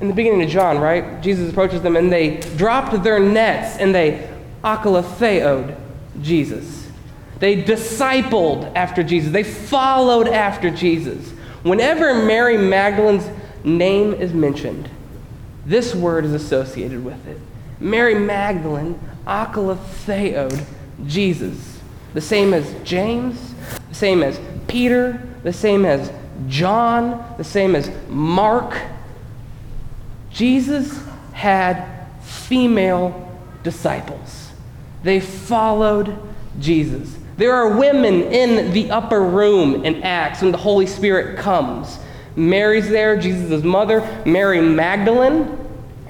in 0.00 0.08
the 0.08 0.14
beginning 0.14 0.42
of 0.42 0.48
John, 0.48 0.78
right? 0.78 1.20
Jesus 1.22 1.50
approaches 1.50 1.82
them 1.82 1.96
and 1.96 2.10
they 2.10 2.38
dropped 2.56 3.02
their 3.02 3.20
nets 3.20 3.76
and 3.78 3.94
they 3.94 4.28
akoloutheoed 4.64 5.78
Jesus. 6.20 6.88
They 7.38 7.62
discipled 7.62 8.74
after 8.74 9.02
Jesus. 9.02 9.32
They 9.32 9.44
followed 9.44 10.28
after 10.28 10.70
Jesus. 10.70 11.32
Whenever 11.62 12.14
Mary 12.24 12.56
Magdalene's 12.56 13.28
name 13.64 14.12
is 14.14 14.32
mentioned, 14.32 14.88
this 15.64 15.94
word 15.94 16.24
is 16.24 16.32
associated 16.32 17.04
with 17.04 17.26
it. 17.26 17.38
Mary 17.78 18.14
Magdalene 18.14 18.98
akoloutheoed 19.26 20.64
Jesus. 21.06 21.80
The 22.14 22.20
same 22.20 22.52
as 22.52 22.74
James, 22.82 23.54
the 23.88 23.94
same 23.94 24.22
as 24.22 24.40
Peter, 24.66 25.20
the 25.42 25.52
same 25.52 25.84
as 25.84 26.12
John, 26.48 27.24
the 27.38 27.44
same 27.44 27.76
as 27.76 27.90
Mark. 28.08 28.76
Jesus 30.30 31.00
had 31.32 31.86
female 32.22 33.30
disciples. 33.62 34.52
They 35.02 35.20
followed 35.20 36.16
Jesus. 36.58 37.16
There 37.42 37.56
are 37.56 37.76
women 37.76 38.22
in 38.32 38.70
the 38.70 38.92
upper 38.92 39.20
room 39.20 39.84
in 39.84 40.04
Acts 40.04 40.42
when 40.42 40.52
the 40.52 40.58
Holy 40.58 40.86
Spirit 40.86 41.36
comes. 41.36 41.98
Mary's 42.36 42.88
there, 42.88 43.20
Jesus' 43.20 43.64
mother. 43.64 44.22
Mary 44.24 44.60
Magdalene 44.60 45.58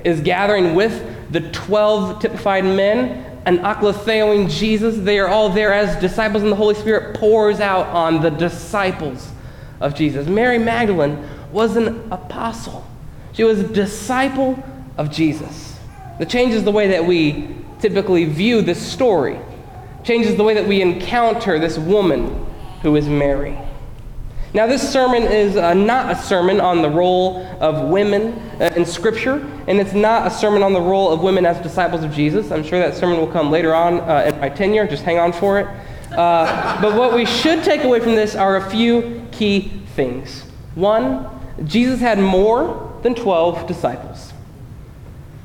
is 0.04 0.20
gathering 0.20 0.74
with 0.74 1.32
the 1.32 1.40
12 1.40 2.20
typified 2.20 2.66
men 2.66 3.40
and 3.46 3.60
akoloutheoing 3.60 4.50
Jesus. 4.50 4.98
They 4.98 5.18
are 5.20 5.28
all 5.28 5.48
there 5.48 5.72
as 5.72 5.98
disciples, 6.02 6.42
and 6.42 6.52
the 6.52 6.56
Holy 6.56 6.74
Spirit 6.74 7.16
pours 7.16 7.60
out 7.60 7.86
on 7.86 8.20
the 8.20 8.28
disciples 8.28 9.30
of 9.80 9.94
Jesus. 9.94 10.26
Mary 10.26 10.58
Magdalene 10.58 11.26
was 11.50 11.76
an 11.76 12.12
apostle, 12.12 12.86
she 13.32 13.42
was 13.42 13.58
a 13.58 13.68
disciple 13.68 14.62
of 14.98 15.10
Jesus. 15.10 15.80
That 16.18 16.28
changes 16.28 16.62
the 16.62 16.72
way 16.72 16.88
that 16.88 17.06
we 17.06 17.56
typically 17.80 18.26
view 18.26 18.60
this 18.60 18.86
story, 18.86 19.38
changes 20.04 20.36
the 20.36 20.44
way 20.44 20.54
that 20.54 20.66
we 20.66 20.82
encounter 20.82 21.58
this 21.58 21.78
woman 21.78 22.46
who 22.82 22.96
is 22.96 23.08
Mary. 23.08 23.58
Now, 24.54 24.66
this 24.66 24.86
sermon 24.86 25.22
is 25.22 25.56
uh, 25.56 25.72
not 25.72 26.12
a 26.12 26.14
sermon 26.14 26.60
on 26.60 26.82
the 26.82 26.90
role 26.90 27.46
of 27.58 27.88
women 27.88 28.34
uh, 28.60 28.70
in 28.76 28.84
Scripture, 28.84 29.36
and 29.66 29.80
it's 29.80 29.94
not 29.94 30.26
a 30.26 30.30
sermon 30.30 30.62
on 30.62 30.74
the 30.74 30.80
role 30.80 31.10
of 31.10 31.22
women 31.22 31.46
as 31.46 31.58
disciples 31.62 32.04
of 32.04 32.12
Jesus. 32.12 32.50
I'm 32.50 32.62
sure 32.62 32.78
that 32.78 32.94
sermon 32.94 33.16
will 33.16 33.32
come 33.32 33.50
later 33.50 33.74
on 33.74 34.00
uh, 34.00 34.30
in 34.30 34.38
my 34.40 34.50
tenure. 34.50 34.86
Just 34.86 35.04
hang 35.04 35.18
on 35.18 35.32
for 35.32 35.60
it. 35.60 35.66
Uh, 36.12 36.82
but 36.82 36.94
what 36.94 37.14
we 37.14 37.24
should 37.24 37.64
take 37.64 37.84
away 37.84 38.00
from 38.00 38.14
this 38.14 38.34
are 38.34 38.56
a 38.56 38.70
few 38.70 39.26
key 39.32 39.72
things. 39.94 40.42
One, 40.74 41.26
Jesus 41.64 42.00
had 42.00 42.18
more 42.18 42.94
than 43.02 43.14
12 43.14 43.66
disciples. 43.66 44.34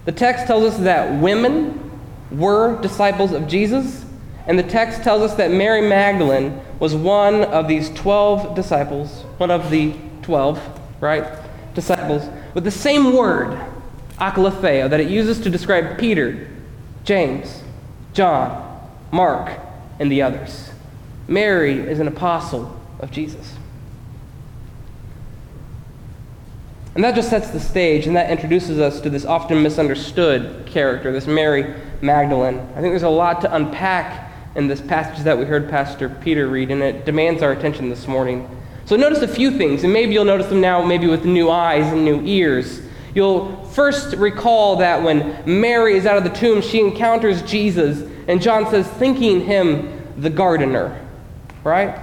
The 0.03 0.11
text 0.11 0.47
tells 0.47 0.73
us 0.73 0.79
that 0.79 1.21
women 1.21 1.91
were 2.31 2.81
disciples 2.81 3.31
of 3.31 3.47
Jesus, 3.47 4.03
and 4.47 4.57
the 4.57 4.63
text 4.63 5.03
tells 5.03 5.21
us 5.21 5.35
that 5.35 5.51
Mary 5.51 5.81
Magdalene 5.81 6.59
was 6.79 6.95
one 6.95 7.43
of 7.43 7.67
these 7.67 7.89
12 7.91 8.55
disciples, 8.55 9.23
one 9.37 9.51
of 9.51 9.69
the 9.69 9.93
12, 10.21 10.59
right? 11.01 11.25
Disciples, 11.73 12.27
with 12.53 12.63
the 12.63 12.71
same 12.71 13.15
word, 13.15 13.59
akoloutheo, 14.19 14.89
that 14.89 14.99
it 15.01 15.09
uses 15.09 15.39
to 15.41 15.49
describe 15.49 15.99
Peter, 15.99 16.47
James, 17.03 17.61
John, 18.13 18.81
Mark, 19.11 19.51
and 19.99 20.11
the 20.11 20.21
others. 20.21 20.69
Mary 21.27 21.79
is 21.79 21.99
an 21.99 22.07
apostle 22.07 22.79
of 22.99 23.11
Jesus. 23.11 23.53
And 26.95 27.03
that 27.03 27.15
just 27.15 27.29
sets 27.29 27.51
the 27.51 27.59
stage, 27.59 28.07
and 28.07 28.15
that 28.15 28.31
introduces 28.31 28.79
us 28.79 29.01
to 29.01 29.09
this 29.09 29.25
often 29.25 29.61
misunderstood 29.61 30.65
character, 30.65 31.11
this 31.11 31.27
Mary 31.27 31.75
Magdalene. 32.01 32.59
I 32.75 32.81
think 32.81 32.91
there's 32.93 33.03
a 33.03 33.09
lot 33.09 33.41
to 33.41 33.53
unpack 33.53 34.26
in 34.57 34.67
this 34.67 34.81
passage 34.81 35.23
that 35.23 35.37
we 35.37 35.45
heard 35.45 35.69
Pastor 35.69 36.09
Peter 36.09 36.47
read, 36.47 36.71
and 36.71 36.81
it 36.81 37.05
demands 37.05 37.41
our 37.43 37.51
attention 37.51 37.89
this 37.89 38.07
morning. 38.07 38.49
So 38.85 38.95
notice 38.95 39.21
a 39.21 39.27
few 39.27 39.55
things, 39.55 39.83
and 39.83 39.93
maybe 39.93 40.13
you'll 40.13 40.25
notice 40.25 40.47
them 40.47 40.59
now, 40.59 40.83
maybe 40.83 41.05
with 41.07 41.25
new 41.25 41.49
eyes 41.49 41.85
and 41.93 42.03
new 42.03 42.21
ears. 42.25 42.81
You'll 43.13 43.63
first 43.67 44.15
recall 44.15 44.77
that 44.77 45.03
when 45.03 45.43
Mary 45.45 45.95
is 45.95 46.07
out 46.07 46.17
of 46.17 46.23
the 46.23 46.31
tomb, 46.31 46.61
she 46.61 46.79
encounters 46.79 47.43
Jesus, 47.43 48.01
and 48.27 48.41
John 48.41 48.69
says, 48.69 48.87
thinking 48.87 49.41
him 49.41 50.03
the 50.17 50.29
gardener, 50.31 50.99
right? 51.63 51.99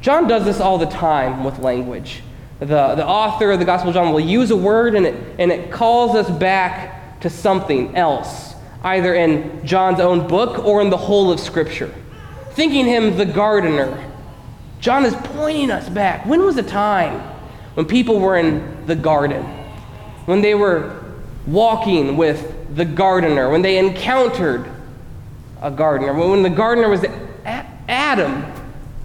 John 0.00 0.26
does 0.26 0.44
this 0.44 0.58
all 0.58 0.78
the 0.78 0.86
time 0.86 1.44
with 1.44 1.60
language. 1.60 2.22
The, 2.58 2.66
the 2.66 3.06
author 3.06 3.52
of 3.52 3.60
the 3.60 3.64
Gospel 3.64 3.90
of 3.90 3.94
John 3.94 4.12
will 4.12 4.18
use 4.18 4.50
a 4.50 4.56
word 4.56 4.96
and 4.96 5.06
it, 5.06 5.14
and 5.38 5.52
it 5.52 5.70
calls 5.70 6.16
us 6.16 6.28
back 6.28 7.20
to 7.20 7.30
something 7.30 7.94
else, 7.94 8.54
either 8.86 9.14
in 9.14 9.66
John's 9.66 9.98
own 9.98 10.28
book 10.28 10.64
or 10.64 10.80
in 10.80 10.90
the 10.90 10.96
whole 10.96 11.32
of 11.32 11.40
Scripture. 11.40 11.92
Thinking 12.52 12.86
him 12.86 13.16
the 13.16 13.26
gardener, 13.26 14.12
John 14.80 15.04
is 15.04 15.14
pointing 15.14 15.72
us 15.72 15.88
back. 15.88 16.24
When 16.24 16.44
was 16.44 16.56
a 16.56 16.62
time 16.62 17.20
when 17.74 17.86
people 17.86 18.20
were 18.20 18.36
in 18.36 18.86
the 18.86 18.94
garden? 18.94 19.42
When 20.26 20.40
they 20.40 20.54
were 20.54 21.04
walking 21.46 22.16
with 22.16 22.76
the 22.76 22.84
gardener, 22.84 23.50
when 23.50 23.62
they 23.62 23.78
encountered 23.78 24.70
a 25.60 25.70
gardener, 25.70 26.14
when 26.14 26.44
the 26.44 26.50
gardener 26.50 26.88
was 26.88 27.04
Adam, 27.44 28.44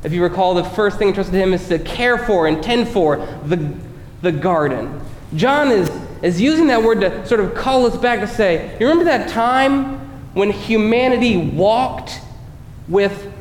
if 0.04 0.12
you 0.14 0.22
recall, 0.22 0.54
the 0.54 0.64
first 0.64 1.00
thing 1.00 1.08
entrusted 1.10 1.34
to 1.34 1.40
him 1.40 1.54
is 1.54 1.68
to 1.70 1.80
care 1.80 2.20
for 2.20 2.48
and 2.48 2.62
tend 2.62 2.88
for 2.88 3.18
the, 3.46 3.74
the 4.22 4.32
garden. 4.32 5.02
John 5.36 5.72
is, 5.72 5.90
is 6.22 6.40
using 6.40 6.68
that 6.68 6.84
word 6.84 7.02
to 7.02 7.26
sort 7.26 7.40
of 7.40 7.56
call 7.56 7.86
us 7.86 7.98
back 7.98 8.20
to 8.20 8.28
say, 8.28 8.78
you 8.80 8.88
remember 8.88 9.06
that 9.06 9.30
time 9.30 10.00
when 10.34 10.52
humanity 10.52 11.38
walked 11.38 12.20
with 12.88 13.32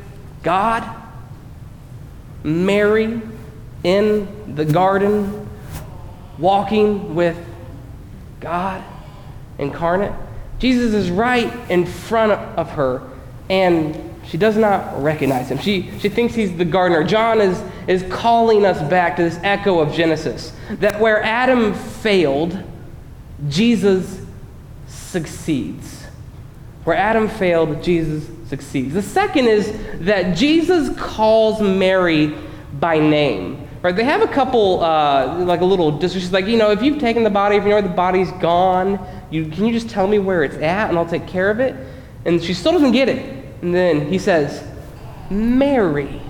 God? 0.42 0.96
Mary 2.42 3.20
in 3.84 4.54
the 4.54 4.64
garden, 4.64 5.48
walking 6.38 7.14
with 7.14 7.36
God 8.40 8.82
incarnate? 9.58 10.12
Jesus 10.58 10.94
is 10.94 11.10
right 11.10 11.52
in 11.70 11.86
front 11.86 12.32
of 12.32 12.70
her, 12.70 13.02
and 13.48 13.98
she 14.26 14.36
does 14.36 14.56
not 14.56 15.02
recognize 15.02 15.50
him. 15.50 15.58
She, 15.58 15.90
she 15.98 16.08
thinks 16.08 16.34
he's 16.34 16.56
the 16.56 16.64
gardener. 16.64 17.02
John 17.02 17.40
is, 17.40 17.62
is 17.86 18.04
calling 18.12 18.64
us 18.64 18.80
back 18.88 19.16
to 19.16 19.22
this 19.22 19.38
echo 19.42 19.80
of 19.80 19.92
Genesis 19.92 20.52
that 20.72 21.00
where 21.00 21.22
Adam 21.22 21.74
failed, 21.74 22.62
Jesus 23.48 24.20
succeeds. 24.86 26.04
Where 26.84 26.96
Adam 26.96 27.28
failed, 27.28 27.82
Jesus 27.82 28.28
succeeds. 28.48 28.94
The 28.94 29.02
second 29.02 29.46
is 29.46 29.72
that 30.00 30.36
Jesus 30.36 30.96
calls 30.98 31.60
Mary 31.60 32.34
by 32.78 32.98
name. 32.98 33.68
Right? 33.82 33.96
They 33.96 34.04
have 34.04 34.20
a 34.20 34.28
couple, 34.28 34.82
uh, 34.82 35.38
like 35.38 35.62
a 35.62 35.64
little 35.64 35.96
discussion, 35.96 36.30
like, 36.32 36.46
you 36.46 36.58
know, 36.58 36.70
if 36.70 36.82
you've 36.82 36.98
taken 36.98 37.24
the 37.24 37.30
body, 37.30 37.56
if 37.56 37.62
you 37.62 37.70
know 37.70 37.76
where 37.76 37.82
the 37.82 37.88
body's 37.88 38.30
gone, 38.32 38.98
you, 39.30 39.46
can 39.46 39.64
you 39.66 39.72
just 39.72 39.88
tell 39.88 40.06
me 40.06 40.18
where 40.18 40.44
it's 40.44 40.56
at 40.56 40.90
and 40.90 40.98
I'll 40.98 41.06
take 41.06 41.26
care 41.26 41.50
of 41.50 41.60
it? 41.60 41.74
And 42.26 42.42
she 42.42 42.52
still 42.52 42.72
doesn't 42.72 42.92
get 42.92 43.08
it. 43.08 43.46
And 43.62 43.74
then 43.74 44.06
he 44.06 44.18
says, 44.18 44.66
Mary. 45.30 46.20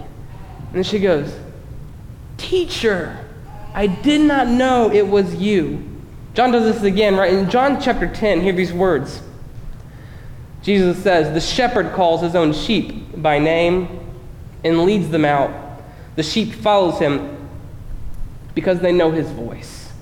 And 0.74 0.86
she 0.86 1.00
goes, 1.00 1.36
Teacher, 2.36 3.18
I 3.74 3.88
did 3.88 4.20
not 4.20 4.46
know 4.46 4.90
it 4.92 5.06
was 5.06 5.34
you. 5.34 5.89
John 6.40 6.52
does 6.52 6.64
this 6.64 6.82
again, 6.84 7.16
right? 7.16 7.34
In 7.34 7.50
John 7.50 7.78
chapter 7.78 8.08
10, 8.08 8.40
hear 8.40 8.54
these 8.54 8.72
words. 8.72 9.20
Jesus 10.62 10.96
says, 11.02 11.34
The 11.34 11.38
shepherd 11.38 11.92
calls 11.92 12.22
his 12.22 12.34
own 12.34 12.54
sheep 12.54 13.20
by 13.20 13.38
name 13.38 14.00
and 14.64 14.86
leads 14.86 15.10
them 15.10 15.26
out. 15.26 15.82
The 16.16 16.22
sheep 16.22 16.54
follows 16.54 16.98
him 16.98 17.46
because 18.54 18.80
they 18.80 18.90
know 18.90 19.10
his 19.10 19.30
voice. 19.30 19.92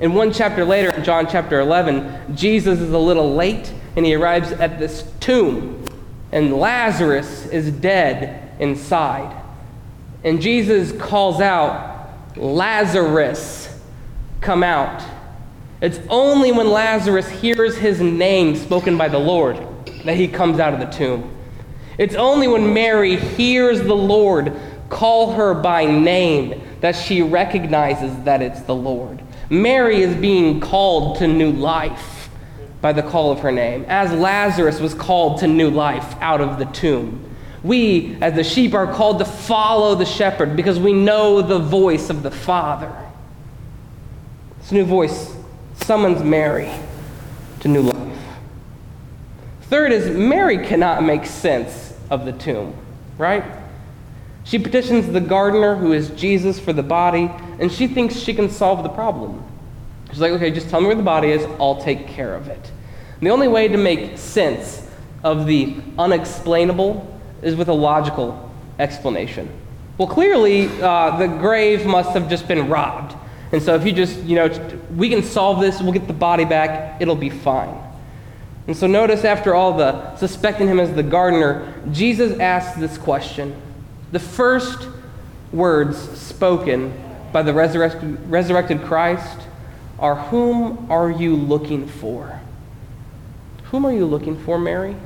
And 0.00 0.14
one 0.14 0.32
chapter 0.32 0.64
later, 0.64 0.90
in 0.90 1.02
John 1.02 1.26
chapter 1.28 1.58
11, 1.58 2.36
Jesus 2.36 2.78
is 2.78 2.92
a 2.92 2.98
little 2.98 3.34
late 3.34 3.74
and 3.96 4.06
he 4.06 4.14
arrives 4.14 4.52
at 4.52 4.78
this 4.78 5.02
tomb, 5.18 5.84
and 6.30 6.54
Lazarus 6.54 7.46
is 7.46 7.72
dead 7.72 8.54
inside. 8.60 9.36
And 10.22 10.40
Jesus 10.40 10.92
calls 10.92 11.40
out, 11.40 12.08
Lazarus, 12.36 13.80
come 14.40 14.62
out. 14.62 15.04
It's 15.80 15.98
only 16.08 16.52
when 16.52 16.70
Lazarus 16.70 17.28
hears 17.28 17.76
his 17.76 18.00
name 18.00 18.54
spoken 18.56 18.98
by 18.98 19.08
the 19.08 19.18
Lord 19.18 19.56
that 20.04 20.16
he 20.16 20.28
comes 20.28 20.60
out 20.60 20.74
of 20.74 20.80
the 20.80 20.86
tomb. 20.86 21.34
It's 21.96 22.14
only 22.14 22.48
when 22.48 22.74
Mary 22.74 23.16
hears 23.16 23.80
the 23.80 23.94
Lord 23.94 24.54
call 24.90 25.32
her 25.32 25.54
by 25.54 25.86
name 25.86 26.62
that 26.80 26.96
she 26.96 27.22
recognizes 27.22 28.24
that 28.24 28.42
it's 28.42 28.60
the 28.62 28.74
Lord. 28.74 29.22
Mary 29.48 30.02
is 30.02 30.14
being 30.16 30.60
called 30.60 31.18
to 31.18 31.26
new 31.26 31.52
life 31.52 32.28
by 32.80 32.92
the 32.92 33.02
call 33.02 33.30
of 33.30 33.40
her 33.40 33.52
name, 33.52 33.84
as 33.88 34.12
Lazarus 34.12 34.80
was 34.80 34.94
called 34.94 35.40
to 35.40 35.46
new 35.46 35.70
life 35.70 36.14
out 36.20 36.40
of 36.40 36.58
the 36.58 36.64
tomb. 36.66 37.24
We, 37.62 38.16
as 38.22 38.34
the 38.34 38.44
sheep, 38.44 38.72
are 38.72 38.92
called 38.92 39.18
to 39.18 39.24
follow 39.24 39.94
the 39.94 40.06
shepherd 40.06 40.56
because 40.56 40.78
we 40.78 40.92
know 40.92 41.42
the 41.42 41.58
voice 41.58 42.08
of 42.08 42.22
the 42.22 42.30
Father. 42.30 42.94
This 44.60 44.72
new 44.72 44.84
voice 44.84 45.36
summons 45.84 46.22
Mary 46.22 46.70
to 47.60 47.68
new 47.68 47.82
life. 47.82 48.18
Third 49.62 49.92
is 49.92 50.10
Mary 50.10 50.64
cannot 50.66 51.02
make 51.02 51.26
sense 51.26 51.94
of 52.10 52.24
the 52.24 52.32
tomb, 52.32 52.74
right? 53.18 53.44
She 54.44 54.58
petitions 54.58 55.08
the 55.08 55.20
gardener, 55.20 55.76
who 55.76 55.92
is 55.92 56.10
Jesus, 56.10 56.58
for 56.58 56.72
the 56.72 56.82
body, 56.82 57.30
and 57.58 57.70
she 57.70 57.86
thinks 57.86 58.16
she 58.16 58.34
can 58.34 58.50
solve 58.50 58.82
the 58.82 58.88
problem. 58.88 59.44
She's 60.10 60.20
like, 60.20 60.32
okay, 60.32 60.50
just 60.50 60.68
tell 60.70 60.80
me 60.80 60.86
where 60.86 60.96
the 60.96 61.02
body 61.02 61.30
is, 61.30 61.44
I'll 61.60 61.80
take 61.80 62.08
care 62.08 62.34
of 62.34 62.48
it. 62.48 62.70
And 63.18 63.26
the 63.26 63.30
only 63.30 63.48
way 63.48 63.68
to 63.68 63.76
make 63.76 64.18
sense 64.18 64.86
of 65.22 65.46
the 65.46 65.76
unexplainable 65.98 67.18
is 67.42 67.54
with 67.54 67.68
a 67.68 67.74
logical 67.74 68.50
explanation. 68.78 69.48
Well, 69.98 70.08
clearly, 70.08 70.68
uh, 70.80 71.18
the 71.18 71.26
grave 71.26 71.84
must 71.86 72.10
have 72.10 72.28
just 72.28 72.48
been 72.48 72.68
robbed. 72.68 73.14
And 73.52 73.62
so 73.62 73.74
if 73.74 73.84
you 73.84 73.92
just, 73.92 74.20
you 74.22 74.36
know, 74.36 74.48
we 74.94 75.08
can 75.08 75.22
solve 75.22 75.60
this, 75.60 75.80
we'll 75.80 75.92
get 75.92 76.06
the 76.06 76.12
body 76.12 76.44
back, 76.44 77.00
it'll 77.00 77.16
be 77.16 77.30
fine. 77.30 77.76
And 78.66 78.76
so 78.76 78.86
notice 78.86 79.24
after 79.24 79.54
all 79.54 79.76
the 79.76 80.14
suspecting 80.16 80.68
him 80.68 80.78
as 80.78 80.94
the 80.94 81.02
gardener, 81.02 81.74
Jesus 81.90 82.38
asks 82.38 82.78
this 82.78 82.96
question. 82.96 83.60
The 84.12 84.20
first 84.20 84.88
words 85.52 85.98
spoken 86.18 86.92
by 87.32 87.42
the 87.42 87.52
resurrected, 87.52 88.30
resurrected 88.30 88.82
Christ 88.82 89.40
are 89.98 90.14
Whom 90.14 90.90
are 90.90 91.10
you 91.10 91.34
looking 91.36 91.86
for? 91.86 92.40
Whom 93.64 93.84
are 93.84 93.92
you 93.92 94.06
looking 94.06 94.42
for, 94.44 94.58
Mary? 94.58 94.96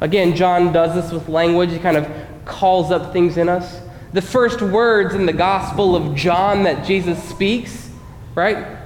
Again, 0.00 0.36
John 0.36 0.72
does 0.72 0.94
this 0.94 1.12
with 1.12 1.28
language. 1.28 1.70
He 1.70 1.78
kind 1.78 1.96
of 1.96 2.10
calls 2.44 2.90
up 2.90 3.12
things 3.12 3.36
in 3.36 3.48
us. 3.48 3.80
The 4.12 4.22
first 4.22 4.62
words 4.62 5.14
in 5.14 5.26
the 5.26 5.32
Gospel 5.32 5.94
of 5.94 6.14
John 6.14 6.62
that 6.62 6.86
Jesus 6.86 7.22
speaks, 7.22 7.90
right? 8.34 8.78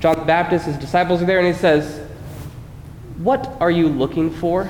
John 0.00 0.18
the 0.18 0.24
Baptist, 0.24 0.66
his 0.66 0.76
disciples 0.76 1.22
are 1.22 1.24
there, 1.24 1.38
and 1.38 1.46
he 1.46 1.54
says, 1.54 2.06
What 3.16 3.56
are 3.60 3.70
you 3.70 3.88
looking 3.88 4.30
for? 4.30 4.68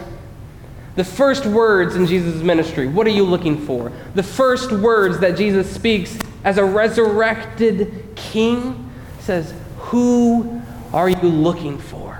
The 0.94 1.04
first 1.04 1.44
words 1.44 1.96
in 1.96 2.06
Jesus' 2.06 2.42
ministry, 2.42 2.86
what 2.86 3.06
are 3.06 3.10
you 3.10 3.24
looking 3.24 3.66
for? 3.66 3.92
The 4.14 4.22
first 4.22 4.72
words 4.72 5.18
that 5.18 5.36
Jesus 5.36 5.70
speaks 5.70 6.18
as 6.44 6.56
a 6.56 6.64
resurrected 6.64 8.14
king 8.14 8.90
says, 9.20 9.52
Who 9.78 10.62
are 10.92 11.10
you 11.10 11.28
looking 11.28 11.78
for? 11.78 12.18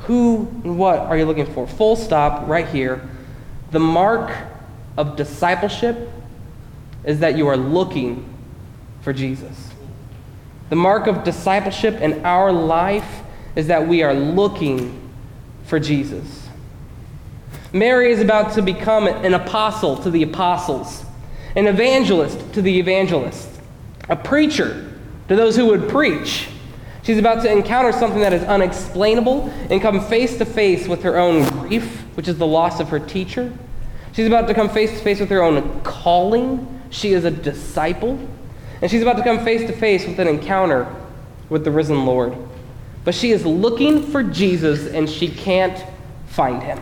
Who 0.00 0.48
and 0.64 0.78
what 0.78 0.98
are 0.98 1.16
you 1.16 1.26
looking 1.26 1.46
for? 1.46 1.66
Full 1.66 1.96
stop 1.96 2.48
right 2.48 2.66
here. 2.66 3.08
The 3.70 3.78
mark 3.78 4.34
of 4.96 5.16
discipleship 5.16 6.10
is 7.04 7.20
that 7.20 7.36
you 7.36 7.46
are 7.48 7.56
looking 7.56 8.28
for 9.02 9.12
Jesus. 9.12 9.70
The 10.70 10.76
mark 10.76 11.06
of 11.06 11.24
discipleship 11.24 12.00
in 12.00 12.24
our 12.24 12.52
life 12.52 13.22
is 13.54 13.66
that 13.68 13.86
we 13.86 14.02
are 14.02 14.14
looking 14.14 15.00
for 15.64 15.78
Jesus. 15.78 16.48
Mary 17.72 18.12
is 18.12 18.20
about 18.20 18.52
to 18.54 18.62
become 18.62 19.06
an 19.06 19.34
apostle 19.34 19.96
to 19.96 20.10
the 20.10 20.22
apostles, 20.22 21.04
an 21.56 21.66
evangelist 21.66 22.52
to 22.54 22.62
the 22.62 22.78
evangelists, 22.78 23.58
a 24.08 24.16
preacher 24.16 24.92
to 25.28 25.36
those 25.36 25.56
who 25.56 25.66
would 25.66 25.88
preach. 25.88 26.48
She's 27.02 27.18
about 27.18 27.42
to 27.42 27.52
encounter 27.52 27.92
something 27.92 28.20
that 28.20 28.32
is 28.32 28.42
unexplainable 28.44 29.50
and 29.70 29.82
come 29.82 30.00
face 30.00 30.38
to 30.38 30.44
face 30.44 30.88
with 30.88 31.02
her 31.02 31.18
own 31.18 31.46
grief, 31.48 32.02
which 32.16 32.28
is 32.28 32.38
the 32.38 32.46
loss 32.46 32.80
of 32.80 32.88
her 32.88 33.00
teacher. 33.00 33.52
She's 34.12 34.26
about 34.26 34.46
to 34.48 34.54
come 34.54 34.70
face 34.70 34.90
to 34.92 34.98
face 34.98 35.20
with 35.20 35.28
her 35.30 35.42
own 35.42 35.82
calling. 35.82 36.73
She 36.94 37.12
is 37.12 37.24
a 37.24 37.30
disciple. 37.30 38.18
And 38.80 38.90
she's 38.90 39.02
about 39.02 39.16
to 39.16 39.24
come 39.24 39.44
face 39.44 39.68
to 39.68 39.72
face 39.72 40.06
with 40.06 40.20
an 40.20 40.28
encounter 40.28 40.86
with 41.48 41.64
the 41.64 41.70
risen 41.70 42.06
Lord. 42.06 42.36
But 43.04 43.14
she 43.14 43.32
is 43.32 43.44
looking 43.44 44.04
for 44.04 44.22
Jesus 44.22 44.86
and 44.86 45.10
she 45.10 45.28
can't 45.28 45.84
find 46.26 46.62
him. 46.62 46.78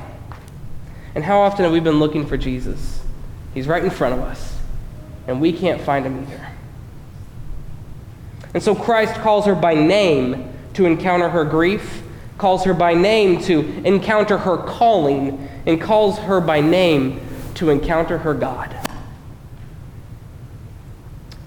And 1.15 1.25
how 1.25 1.41
often 1.41 1.65
have 1.65 1.73
we 1.73 1.81
been 1.81 1.99
looking 1.99 2.27
for 2.27 2.37
Jesus? 2.37 3.03
He's 3.55 3.67
right 3.67 3.83
in 3.83 3.91
front 3.91 4.15
of 4.15 4.21
us, 4.21 4.59
and 5.27 5.41
we 5.41 5.53
can't 5.53 5.81
find 5.81 6.07
him 6.07 6.23
either. 6.23 6.49
And 8.55 8.63
so 8.63 8.75
Christ 8.75 9.15
calls 9.17 9.45
her 9.47 9.55
by 9.55 9.75
name 9.75 10.53
to 10.75 10.87
encounter 10.87 11.29
her 11.29 11.45
grief, 11.45 12.03
calls 12.39 12.65
her 12.65 12.73
by 12.73 12.95
name 12.95 13.43
to 13.43 13.61
encounter 13.85 14.39
her 14.39 14.57
calling, 14.57 15.49
and 15.67 15.81
calls 15.81 16.19
her 16.21 16.41
by 16.41 16.61
name 16.61 17.21
to 17.55 17.69
encounter 17.69 18.19
her 18.19 18.33
God. 18.33 18.82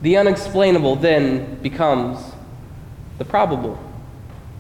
The 0.06 0.18
unexplainable 0.18 0.98
then 0.98 1.56
becomes 1.63 2.20
the 3.18 3.26
probable. 3.26 3.80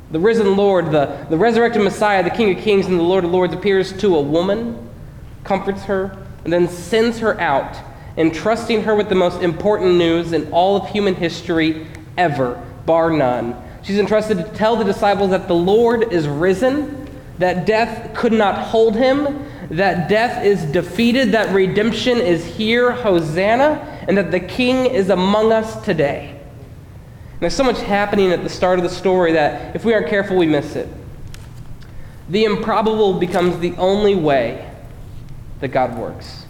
The 0.09 0.19
risen 0.19 0.57
Lord, 0.57 0.89
the, 0.89 1.27
the 1.29 1.37
resurrected 1.37 1.83
Messiah, 1.83 2.23
the 2.23 2.31
King 2.31 2.57
of 2.57 2.63
Kings 2.63 2.87
and 2.87 2.97
the 2.97 3.03
Lord 3.03 3.25
of 3.25 3.29
Lords, 3.29 3.53
appears 3.53 3.95
to 3.99 4.15
a 4.15 4.21
woman, 4.23 4.89
comforts 5.43 5.83
her, 5.83 6.17
and 6.43 6.51
then 6.51 6.67
sends 6.67 7.19
her 7.19 7.39
out, 7.39 7.77
entrusting 8.17 8.85
her 8.85 8.95
with 8.95 9.07
the 9.07 9.13
most 9.13 9.39
important 9.43 9.97
news 9.97 10.33
in 10.33 10.51
all 10.51 10.77
of 10.77 10.89
human 10.89 11.13
history 11.13 11.85
ever, 12.17 12.59
bar 12.87 13.11
none. 13.11 13.55
She's 13.83 13.99
entrusted 13.99 14.37
to 14.37 14.51
tell 14.55 14.75
the 14.75 14.83
disciples 14.83 15.29
that 15.29 15.47
the 15.47 15.53
Lord 15.53 16.11
is 16.11 16.27
risen, 16.27 17.07
that 17.37 17.67
death 17.67 18.15
could 18.15 18.33
not 18.33 18.63
hold 18.63 18.95
him, 18.95 19.45
that 19.69 20.09
death 20.09 20.43
is 20.43 20.63
defeated, 20.63 21.33
that 21.33 21.53
redemption 21.53 22.17
is 22.17 22.43
here, 22.43 22.91
Hosanna, 22.91 23.94
and 24.07 24.17
that 24.17 24.31
the 24.31 24.39
King 24.39 24.85
is 24.85 25.09
among 25.09 25.51
us 25.51 25.83
today. 25.83 26.39
And 27.31 27.41
there's 27.41 27.55
so 27.55 27.63
much 27.63 27.81
happening 27.81 28.31
at 28.31 28.43
the 28.43 28.49
start 28.49 28.79
of 28.79 28.83
the 28.83 28.89
story 28.89 29.33
that 29.33 29.75
if 29.75 29.83
we 29.83 29.93
aren't 29.93 30.07
careful, 30.07 30.37
we 30.37 30.45
miss 30.45 30.75
it. 30.75 30.87
The 32.29 32.45
improbable 32.45 33.19
becomes 33.19 33.59
the 33.59 33.73
only 33.75 34.15
way 34.15 34.71
that 35.59 35.69
God 35.69 35.97
works. 35.97 36.45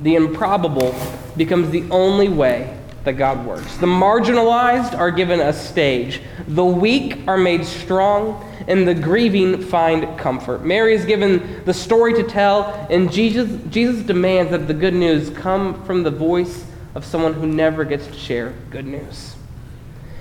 The 0.00 0.16
improbable 0.16 0.94
becomes 1.36 1.70
the 1.70 1.84
only 1.90 2.28
way 2.28 2.76
that 3.04 3.12
God 3.12 3.44
works. 3.46 3.76
The 3.76 3.86
marginalized 3.86 4.98
are 4.98 5.10
given 5.10 5.40
a 5.40 5.52
stage, 5.52 6.20
the 6.48 6.64
weak 6.64 7.18
are 7.28 7.36
made 7.36 7.64
strong, 7.64 8.50
and 8.66 8.88
the 8.88 8.94
grieving 8.94 9.60
find 9.60 10.18
comfort. 10.18 10.64
Mary 10.64 10.94
is 10.94 11.04
given 11.04 11.62
the 11.64 11.74
story 11.74 12.14
to 12.14 12.22
tell, 12.22 12.86
and 12.90 13.12
Jesus, 13.12 13.60
Jesus 13.70 14.02
demands 14.04 14.50
that 14.52 14.66
the 14.66 14.74
good 14.74 14.94
news 14.94 15.30
come 15.30 15.84
from 15.84 16.02
the 16.02 16.10
voice 16.10 16.64
of 16.94 17.04
someone 17.04 17.34
who 17.34 17.46
never 17.46 17.84
gets 17.84 18.06
to 18.06 18.14
share 18.14 18.54
good 18.70 18.86
news. 18.86 19.34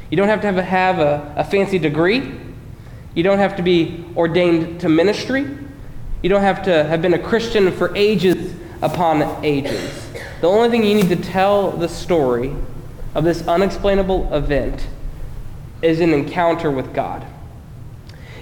You 0.10 0.18
don't 0.18 0.28
have 0.28 0.42
to 0.42 0.48
have 0.48 0.58
a, 0.58 0.64
have 0.64 1.00
a, 1.00 1.34
a 1.38 1.44
fancy 1.44 1.80
degree. 1.80 2.40
You 3.16 3.24
don't 3.24 3.40
have 3.40 3.56
to 3.58 3.64
be 3.64 4.06
ordained 4.16 4.82
to 4.82 4.90
ministry. 4.90 5.46
You 6.22 6.30
don't 6.30 6.42
have 6.42 6.64
to 6.64 6.84
have 6.84 7.02
been 7.02 7.14
a 7.14 7.20
Christian 7.20 7.72
for 7.72 7.96
ages 7.96 8.54
upon 8.82 9.44
ages. 9.44 10.08
The 10.42 10.48
only 10.48 10.70
thing 10.70 10.84
you 10.84 10.96
need 10.96 11.10
to 11.10 11.16
tell 11.16 11.72
the 11.72 11.88
story 11.88 12.56
of 13.16 13.24
this 13.24 13.48
unexplainable 13.48 14.34
event 14.34 14.88
is 15.82 16.00
an 16.00 16.14
encounter 16.14 16.72
with 16.72 16.94
God. 16.94 17.26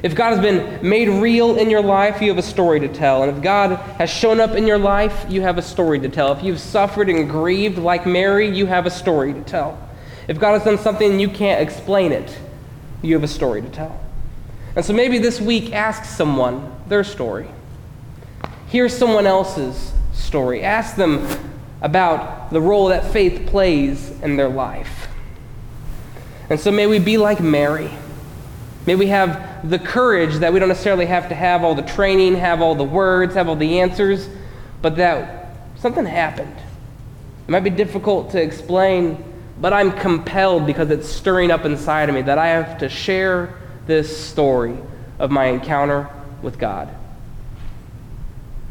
If 0.03 0.15
God 0.15 0.31
has 0.31 0.39
been 0.39 0.87
made 0.87 1.09
real 1.09 1.57
in 1.57 1.69
your 1.69 1.83
life, 1.83 2.21
you 2.21 2.29
have 2.29 2.39
a 2.39 2.43
story 2.43 2.79
to 2.79 2.87
tell. 2.87 3.23
And 3.23 3.35
if 3.35 3.43
God 3.43 3.71
has 3.99 4.09
shown 4.09 4.39
up 4.39 4.51
in 4.51 4.65
your 4.65 4.79
life, 4.79 5.25
you 5.29 5.41
have 5.41 5.59
a 5.59 5.61
story 5.61 5.99
to 5.99 6.09
tell. 6.09 6.31
If 6.31 6.43
you've 6.43 6.59
suffered 6.59 7.07
and 7.07 7.29
grieved 7.29 7.77
like 7.77 8.07
Mary, 8.07 8.49
you 8.49 8.65
have 8.65 8.87
a 8.87 8.89
story 8.89 9.33
to 9.33 9.41
tell. 9.41 9.77
If 10.27 10.39
God 10.39 10.53
has 10.53 10.63
done 10.63 10.79
something 10.79 11.11
and 11.11 11.21
you 11.21 11.29
can't 11.29 11.61
explain 11.61 12.11
it, 12.11 12.35
you 13.03 13.13
have 13.13 13.23
a 13.23 13.27
story 13.27 13.61
to 13.61 13.69
tell. 13.69 13.99
And 14.75 14.83
so 14.83 14.93
maybe 14.93 15.19
this 15.19 15.39
week, 15.39 15.73
ask 15.73 16.05
someone 16.05 16.75
their 16.87 17.03
story. 17.03 17.49
Hear 18.69 18.89
someone 18.89 19.27
else's 19.27 19.91
story. 20.13 20.63
Ask 20.63 20.95
them 20.95 21.27
about 21.81 22.51
the 22.51 22.61
role 22.61 22.87
that 22.87 23.11
faith 23.11 23.47
plays 23.47 24.09
in 24.21 24.37
their 24.37 24.49
life. 24.49 25.09
And 26.49 26.59
so 26.59 26.71
may 26.71 26.87
we 26.87 26.99
be 26.99 27.17
like 27.17 27.39
Mary. 27.39 27.91
May 28.85 28.95
we 28.95 29.07
have 29.07 29.50
the 29.63 29.79
courage 29.79 30.35
that 30.35 30.51
we 30.53 30.59
don't 30.59 30.69
necessarily 30.69 31.05
have 31.05 31.29
to 31.29 31.35
have 31.35 31.63
all 31.63 31.75
the 31.75 31.81
training, 31.81 32.35
have 32.35 32.61
all 32.61 32.75
the 32.75 32.83
words, 32.83 33.35
have 33.35 33.47
all 33.47 33.55
the 33.55 33.79
answers, 33.79 34.27
but 34.81 34.95
that 34.95 35.55
something 35.77 36.05
happened. 36.05 36.55
It 37.47 37.51
might 37.51 37.63
be 37.63 37.69
difficult 37.69 38.31
to 38.31 38.41
explain, 38.41 39.23
but 39.59 39.73
I'm 39.73 39.91
compelled 39.91 40.65
because 40.65 40.89
it's 40.89 41.07
stirring 41.07 41.51
up 41.51 41.65
inside 41.65 42.09
of 42.09 42.15
me 42.15 42.21
that 42.23 42.37
I 42.37 42.47
have 42.47 42.79
to 42.79 42.89
share 42.89 43.53
this 43.87 44.15
story 44.15 44.77
of 45.19 45.31
my 45.31 45.45
encounter 45.45 46.09
with 46.41 46.57
God. 46.57 46.89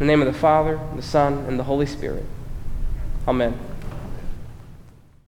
In 0.00 0.06
the 0.06 0.12
name 0.12 0.22
of 0.22 0.32
the 0.32 0.38
Father, 0.38 0.80
the 0.96 1.02
Son, 1.02 1.44
and 1.46 1.58
the 1.58 1.64
Holy 1.64 1.86
Spirit. 1.86 2.24
Amen. 3.28 3.69